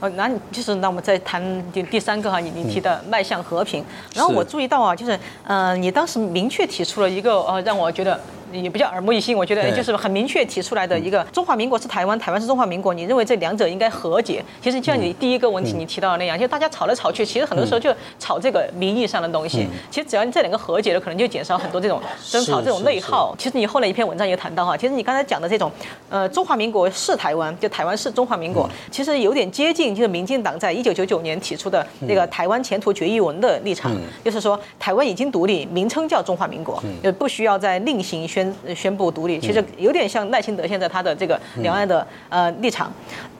[0.00, 1.42] 哦，那你就是那我们再谈
[1.72, 3.82] 第第三个哈，你你提的迈向和平。
[4.14, 8.20] 然后我注意到啊，就是嗯，你当时明确提出了一个呃，让我觉得。
[8.52, 12.94] 也比较耳目一新，我觉得就是很明确提出来的一个中华民国是台湾，台湾是中华民国。
[12.94, 14.42] 你认为这两者应该和解？
[14.62, 19.68] 其实像你第一个问题你提到的那样，就大家吵来吵去，其实很多时候就吵这个名义上的东西。
[19.90, 23.34] 其实只要你这两个和解了，可能就减少很多这种争吵、这种内耗。
[23.38, 25.70] 其实你后来一篇文章也谈到哈，其实你刚才讲的这种
[26.08, 33.94] 呃中华民国是台湾，就台湾是中华民国，其实有点接近就是民进党在一九九九年提出的那个台湾前途决议文的立场，
[34.24, 38.37] 就是说台湾已经独立，名称叫中华民国，就不需要再另行宣。
[38.38, 42.92] 宣宣布独立，其实有点像赖清德现在他的这个两岸的呃立场。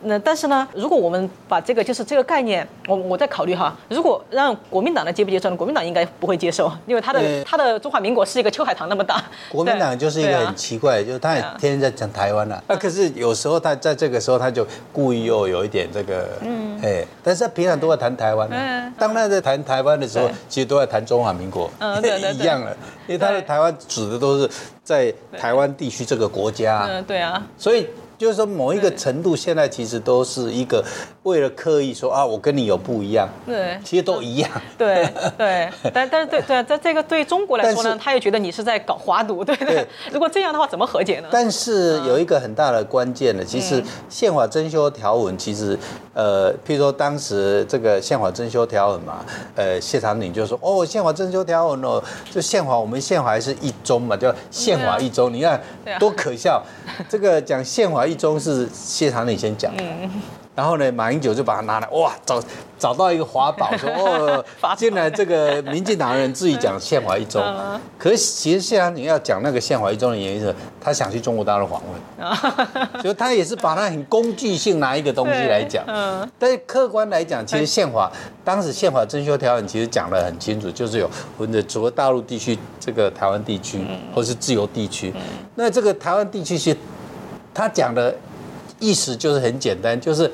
[0.03, 5.57] 那但是呢，如果我们把这个就是这个概念，我我在考虑哈，如果让国民党来接不接受呢？
[5.57, 9.23] 国民党应该不会接受，因为他的他的中华民国是一个秋海棠那么大。
[9.51, 12.63] 国民党就是一个很奇怪，就是他也天天在讲台湾了。
[12.69, 18.49] 那可是有时候他在这个时候他就故意又有一点这个，嗯，哎，但是他平常都在谈台湾。
[18.53, 22.01] 嗯，当他在谈台湾的时候，其实都在谈中华民国， 嗯，
[22.35, 22.77] 一样了，
[23.09, 24.49] 因为他的台湾指的都是。
[24.89, 27.87] 在台湾地区这个国家，嗯，对啊，所以。
[28.19, 30.85] 就是说，某一个程度，现在其实都是一个
[31.23, 35.09] 为了刻意说啊，我跟你有不一样，对，其实都一样，对
[35.39, 39.87] 对，但但是对对，在这个对中国来说呢，他又觉得你是在搞华独，对对。
[40.13, 41.29] 如果这样的话，怎么和解呢？
[41.31, 45.79] 但是有一个很大的关键呢，其实宪法增修条文，其实
[46.13, 52.03] 呃，譬如说当时这个宪法增修条文嘛，呃，谢长廷就说哦，宪法增修条文哦，
[52.33, 55.61] 就宪法我们宪法还是一中嘛，叫宪法一中，你看
[56.01, 56.61] 多可笑，
[57.09, 58.08] 这个讲宪法。
[58.09, 59.73] 一中是谢长廷先讲，
[60.55, 62.43] 然后呢，马英九就把它拿来，哇，找
[62.77, 64.45] 找到一个法宝，说哦，
[64.77, 67.41] 进来这个民进党人自己讲宪法一中，
[67.97, 72.37] 可是其实谢长廷要讲那个宪法一中的原因是，他想去中国大陆访问，
[73.01, 76.29] 所以他也是把它很工具性拿一个东西来讲，嗯。
[76.41, 78.11] 但是客观来讲，其实宪法
[78.45, 85.15] 当时宪法征修条文其实讲得很清楚，就是有分的除了大陆地区，这个台湾地区或是自由地区，
[85.55, 86.77] 那这个台湾地区是。
[87.59, 88.15] 他讲的
[88.79, 90.31] 意思就是很简单，就是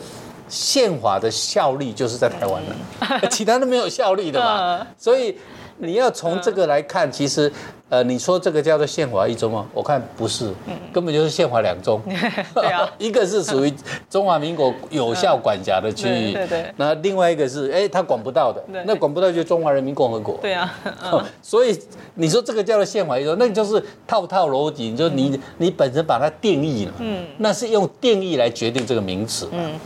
[0.46, 4.86] 宪法的效力就是在台湾了， 其他都没有效力的嘛。
[4.98, 5.34] 所以
[5.78, 7.52] 你要从这个来看，其实。
[7.90, 9.66] 呃，你说这个叫做宪法一中吗？
[9.72, 10.50] 我看不是，
[10.92, 12.00] 根本就是宪法两中。
[12.54, 13.72] 对啊， 一个是属于
[14.10, 16.64] 中华民国有效管辖的区域，对对。
[16.76, 20.36] 那另外一个是，哎，他管不到的，那管不到就中华人民共和国。
[20.42, 20.74] 对啊。
[21.40, 21.78] 所以
[22.14, 29.78] 你说这个叫做宪法一中，那就是套套逻辑，就你你本身把它定义了，嗯，那是用定义来决定这个名词，嗯。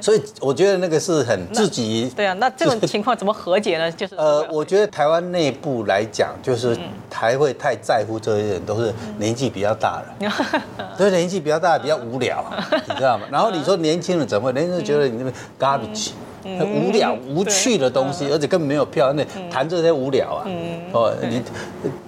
[0.00, 3.90] 所以我觉得那个是很自己对啊，那这种情况怎么和解呢？
[3.92, 6.76] 就是呃，我觉得台湾内部来讲，就是
[7.10, 10.30] 台会太在乎这些人都是年纪比较大的，
[10.96, 12.44] 所以年纪比较大比较无聊，
[12.88, 13.26] 你知道吗？
[13.30, 14.52] 然后你说年轻人怎么会？
[14.52, 16.10] 年轻人觉得你那边 garbage，
[16.42, 20.46] 很无聊无趣的东西，而且根本没有票，那谈这些无聊啊。
[20.92, 21.42] 哦，你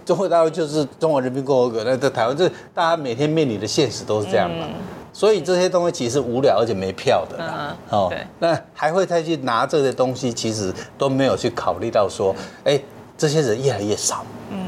[0.05, 4.67] 中国大陆就是中华人民共和国，那在台湾这大家每天面临的现实都是这样嘛。
[5.13, 7.39] 所以这些东西其实无聊，而且没票的。
[7.91, 12.81] 哦，那还会再去拿这些东西，其实都没有去考虑到说，哎，
[13.17, 14.27] 这些人越来越少。
[14.51, 14.59] 嗯，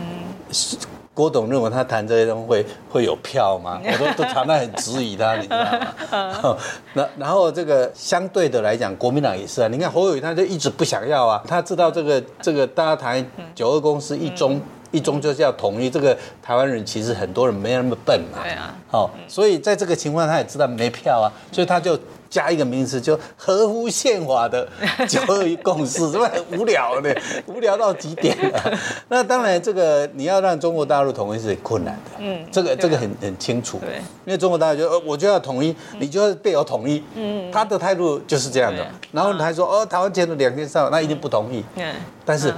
[1.16, 3.80] 郭董认为他谈这些东西会会有票吗？
[3.90, 5.64] 我都都常常很质疑他，你知道
[6.12, 6.58] 吗？
[6.92, 9.68] 那然后这个相对的来讲，国民党也是啊。
[9.68, 14.60] 你看侯友谊他就一直不想要啊，他知道这个这个大家谈九二公司一中。
[14.92, 18.38] 一中就是要统一，这个台湾人其实很多人没那么笨嘛。
[18.42, 18.72] 对啊。
[18.88, 21.98] 好，所以在这个情况，他也知道没票啊，所以他就
[22.28, 24.66] 加一个名词，就合乎宪法的
[25.08, 27.16] 九二一共识，是不是很无聊的？
[27.46, 28.78] 无聊到极点了。
[29.08, 32.10] 那当然，这个你要让中国大陆统一是很困难的。
[32.18, 32.46] 嗯。
[32.50, 33.78] 这个这个很很清楚。
[33.78, 33.96] 对。
[34.24, 37.02] 因为中国大陆就呃，我就要统一，你就要对我统一。
[37.14, 37.50] 嗯。
[37.50, 38.86] 他的态度就是这样的。
[39.12, 41.64] 然后他说哦，台湾前了两天三，那一定不同意。
[41.76, 41.94] 嗯。
[42.24, 42.52] 但是。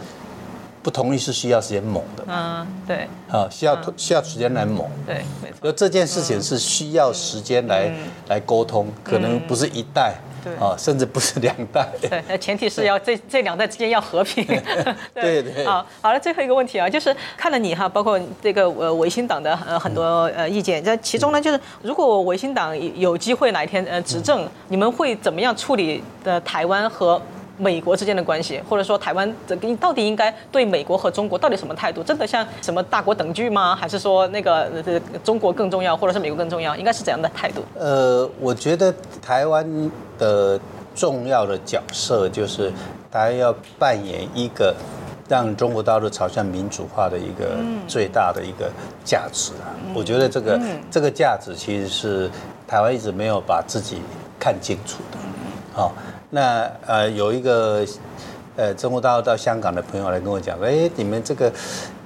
[0.88, 4.88] 不同意是需要时间猛的，嗯，对，啊，需要需要时间来猛。
[5.06, 5.58] 对，没错。
[5.64, 7.92] 就这件事情是需要时间来
[8.28, 10.14] 来沟通，可能不是一代。
[10.42, 11.86] 对啊，甚至不是两代。
[12.00, 14.46] 对，那前提是要 这这两代之间要和平。
[15.12, 15.66] 对对。
[15.66, 20.02] 好，好了，最后一个问题啊，就是看了你哈，包括这个呃维新党的呃很多
[20.34, 27.20] 呃意见，在其中呢，就是如果维新党有机会哪一天呃执政，你们会怎么样处理的台湾和
[27.58, 32.02] 美国之间的关系，或者说台湾这你到底应该对美国和中国到底什么态度？
[32.02, 33.74] 真的像什么大国等距吗？
[33.74, 36.76] 还是说那个呃中国更重要，或者是美国更重要？
[36.76, 37.62] 应该是怎样的态度？
[37.76, 40.58] 呃，我觉得台湾的
[40.94, 42.72] 重要的角色就是
[43.10, 44.74] 台湾要扮演一个
[45.28, 47.56] 让中国大陆朝向民主化的一个
[47.86, 48.70] 最大的一个
[49.04, 49.74] 价值啊。
[49.94, 52.30] 我觉得这个这个价值其实是
[52.66, 53.98] 台湾一直没有把自己
[54.38, 55.18] 看清楚的。
[55.72, 55.92] 好。
[56.30, 57.84] 那呃，有一个
[58.56, 61.50] 呃，中国大陆到香港的朋友来跟我讲，哎，你们这个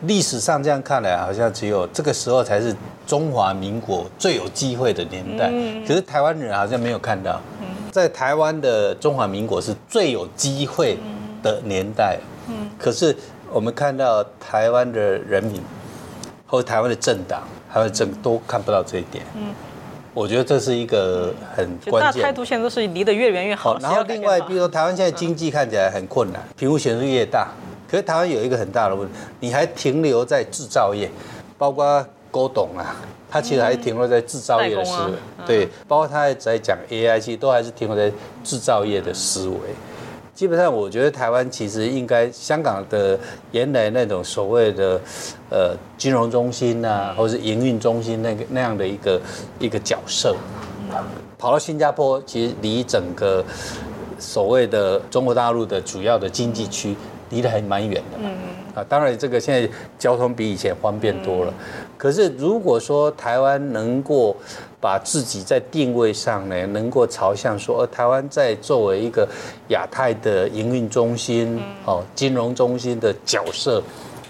[0.02, 2.74] 历史上这样看来，好像只有这个时候才是
[3.06, 5.48] 中华民国最有机会的年代。
[5.52, 7.40] 嗯可是台湾人好像没有看到，
[7.90, 10.98] 在台湾的中华民国是最有机会
[11.42, 12.18] 的年代。
[12.78, 13.16] 可是
[13.50, 15.60] 我们看到台湾的人民
[16.46, 19.24] 或台湾的政党，还有政都看不到这一点。
[20.14, 22.22] 我觉得这是一个很关键。
[22.22, 23.78] 大态度现在都是离得越远越好。
[23.78, 27.48] 然后另外，比如说台湾现在经济看起来很困难，贫富悬殊越大。
[27.90, 31.10] 可是台湾有一个很大的问题，你还停留在制造业，
[31.58, 32.96] 包括郭董啊，
[33.30, 35.12] 他其实还停留在制造业的思维。
[35.46, 39.56] 对，包括他还在讲 AI，其实都还是停留在制造业的思维。
[40.42, 43.16] 基本上，我觉得台湾其实应该香港的
[43.52, 45.00] 原来那种所谓的
[45.48, 49.20] 呃金融中心呐，或者是营运中心那个那样的一个
[49.60, 50.34] 一个角色，
[51.38, 53.44] 跑到新加坡，其实离整个
[54.18, 56.96] 所谓的中国大陆的主要的经济区
[57.30, 58.18] 离得还蛮远的。
[58.18, 58.34] 嗯。
[58.74, 61.54] 啊，当然这个现在交通比以前方便多了，
[61.96, 64.34] 可是如果说台湾能够
[64.82, 69.28] 把自己在定位上呢，能够朝向说，呃，台湾在作为一个
[69.68, 73.80] 亚太的营运中心、哦，金融中心的角色，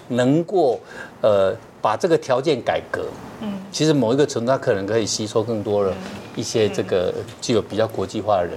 [0.09, 0.79] 能够
[1.21, 3.07] 呃把这个条件改革，
[3.41, 5.91] 嗯，其实某一个程度，它可能可以吸收更多的
[6.35, 8.53] 一些这个具有比较国际化的人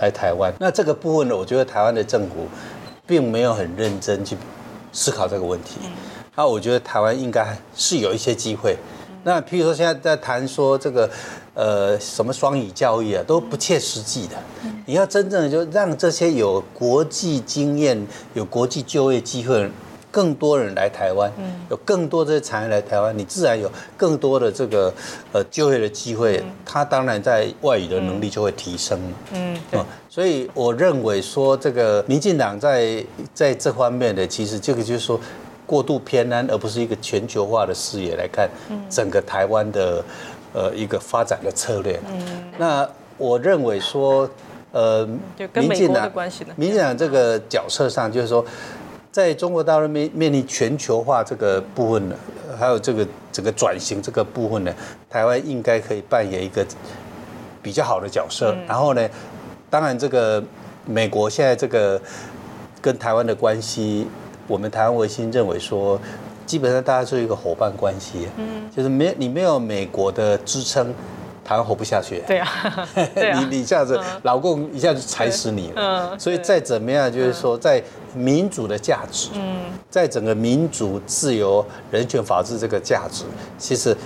[0.00, 0.52] 来台湾。
[0.60, 2.46] 那这个部分呢，我觉得台湾的政府
[3.06, 4.36] 并没有很认真去
[4.92, 5.78] 思考这个问题。
[6.36, 8.76] 那我觉得台湾应该是有一些机会。
[9.28, 11.08] 那譬如说现在在谈说这个，
[11.52, 14.34] 呃，什么双语教育啊，都不切实际的。
[14.86, 19.70] 你要真正的就让这些有国际经验、有国际就业机会
[20.10, 21.30] 更多人来台湾，
[21.68, 24.90] 有更多这些产业来台湾，你自然有更多的这个
[25.32, 26.42] 呃就业的机会。
[26.64, 28.98] 他当然在外语的能力就会提升。
[29.34, 29.54] 嗯，
[30.08, 33.04] 所以我认为说这个民进党在
[33.34, 35.20] 在这方面的，其实这个就是说。
[35.68, 38.48] 过度偏安，而不是一个全球化的视野来看
[38.88, 40.02] 整个台湾的
[40.54, 42.00] 呃一个发展的策略。
[42.56, 42.88] 那
[43.18, 44.26] 我认为说，
[44.72, 45.06] 呃，
[45.52, 46.10] 民进党
[46.56, 48.42] 民进党这个角色上，就是说，
[49.12, 52.16] 在中国大陆面面临全球化这个部分呢，
[52.58, 54.72] 还有这个整个转型这个部分呢，
[55.10, 56.66] 台湾应该可以扮演一个
[57.60, 58.56] 比较好的角色。
[58.66, 59.06] 然后呢，
[59.68, 60.42] 当然这个
[60.86, 62.00] 美国现在这个
[62.80, 64.06] 跟台湾的关系。
[64.48, 66.00] 我们台湾维新认为说，
[66.44, 70.92] 基本上大家是一个伙伴关系，嗯，就是没你没有美国的支撑，
[71.44, 72.22] 台湾活不下去。
[72.26, 72.48] 对啊，
[73.14, 76.10] 你你一下子老共一下子踩死你了。
[76.12, 77.80] 嗯，所以再怎么样，就是说在
[78.14, 79.56] 民主的价值，嗯，
[79.90, 83.24] 在整个民主、自由、人权、法治这个价值，
[83.58, 83.96] 其实。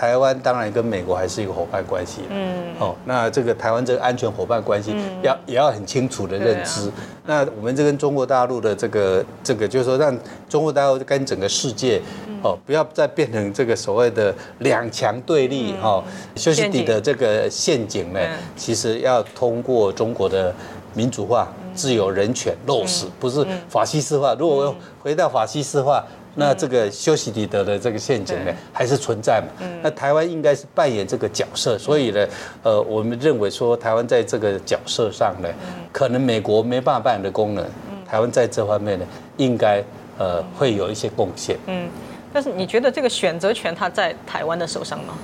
[0.00, 6.90] 台湾当然跟美国还是一个伙伴关系，嗯，哦，那这个台湾这个安全伙伴关系要也要很清楚的认知。
[7.26, 12.00] 那我们这跟中国大陆的这个这个，就是说让中国大陆跟整个世界，
[12.42, 16.02] 哦，不要再变成这个所谓的两强对立，哈，
[16.34, 18.20] 休息底的这个陷阱呢，
[18.56, 20.50] 其实要通过中国的
[20.94, 24.34] 民主化、自由、人权落实，不是法西斯化。
[24.38, 26.02] 如果回到法西斯化。
[26.36, 29.66] 那这个修昔底德的这个陷阱呢，还是存在嘛？
[29.82, 32.26] 那台湾应该是扮演这个角色，所以呢，
[32.62, 35.48] 呃，我们认为说台湾在这个角色上呢，
[35.92, 37.64] 可能美国没办法扮演的功能，
[38.08, 39.04] 台湾在这方面呢，
[39.38, 39.82] 应该
[40.18, 41.56] 呃会有一些贡献。
[41.66, 41.88] 嗯，
[42.32, 45.14] 但是你觉得这个选择权它在台湾的手上吗？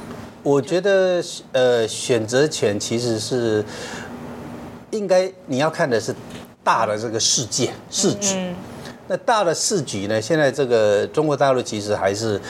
[0.43, 3.65] 我觉得呃选择权其实是
[4.91, 6.15] 应该你要看的是
[6.65, 8.37] 大的这个世界市局。
[9.09, 10.21] 那大的市局呢？
[10.21, 12.41] 现在这个中国大陆其实还是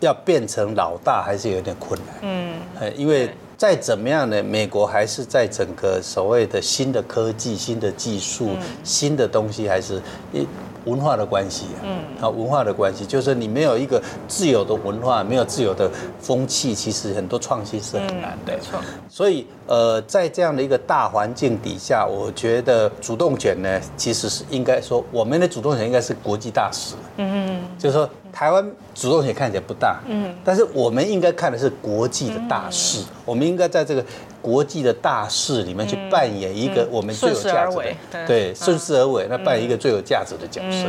[0.00, 2.14] 要变成老大，还是有点困难。
[2.22, 8.50] 嗯，呃，因为再怎么样呢，美国还是在整个所谓的新的科技、新的技术、
[8.84, 10.00] 新的东西，还是
[10.32, 10.46] 一
[10.88, 18.54] 文化的关系，嗯，啊，文化的关系，就是你没有一个自由的文化，没有自由的风气，其实很多创新是很难的。
[18.54, 18.80] 没错。
[19.08, 26.94] 所以，呃，在这样的一个大环境底下，我觉得主动权呢，其实是应该说，我们的主动权应该是国际大使。
[27.18, 27.60] 嗯嗯。
[27.78, 28.64] 就是说，台湾
[28.94, 34.04] 主动权看起来不大，嗯，但是我们应该看的是国际的大事，我们应该在这个。
[34.40, 37.76] 国际的大事里面去扮演一个我们最有价值
[38.10, 40.86] 的，对，顺势而为，那扮演一个最有价值的角色。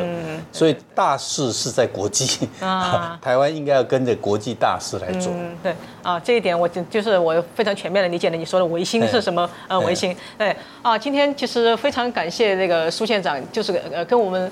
[0.51, 2.47] 所以大事是在国际，
[3.21, 5.31] 台湾应该要跟着国际大事来做。
[5.61, 5.73] 对
[6.03, 9.49] 啊，这一点我就就是我非常全面的理解了你说的维新是什么？
[9.67, 10.15] 呃，维新。
[10.37, 14.51] 对啊，今天其实非常感谢那个苏县长，就是呃跟我们。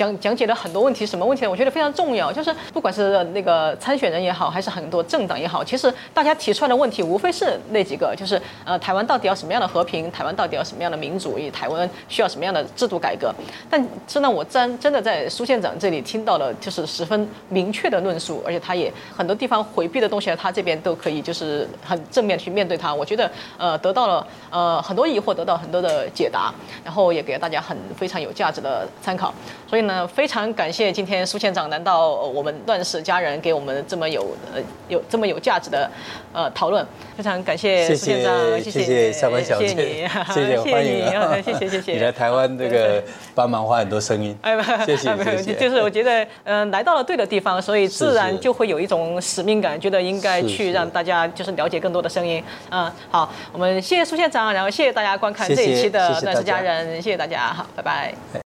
[0.00, 1.50] 讲讲解了很多问题，什么问题呢？
[1.50, 10.10] 我觉得非常重要，就是不管是那个参选人也好，还是很多政党也好，其实大家提出来的问题无非是那几个，就是呃，台湾到底要什么样的和平？
[10.10, 11.38] 台湾到底要什么样的民主？
[11.38, 13.30] 以台湾需要什么样的制度改革？
[13.68, 22.94] 但真的，我真真的在苏县长这里听到了，就是十分明确的论述，而且他也很多地方回避的东西，他这边都可以就是很正面去面对他。
[22.94, 26.50] 我觉得呃，得到了呃很多疑惑，得到很多的解答，
[26.82, 29.34] 然后也给了大家很非常有价值的参考。
[29.68, 34.22] 所以呢呢，非常感谢今天苏县长来到我们乱世佳人，给我们这么有
[34.54, 35.90] 呃有这么有价值的
[36.32, 36.86] 呃讨论。
[37.16, 41.92] 非常感谢苏县长，谢谢谢谢小姐，谢谢你，谢谢 欢迎，谢谢谢谢。
[41.98, 43.02] 你来台湾这个
[43.34, 45.54] 帮忙花很多声音，哎，谢谢谢谢。
[45.54, 52.42] 就是我觉得嗯来到了对的地方，所以自然就会有一种使命感，觉得应该去让大家就是了解更多的声音。
[52.70, 58.49] 嗯，好，我们谢谢苏县长，然后谢谢大家观看这一期的乱世佳人，谢谢大家，好，拜拜。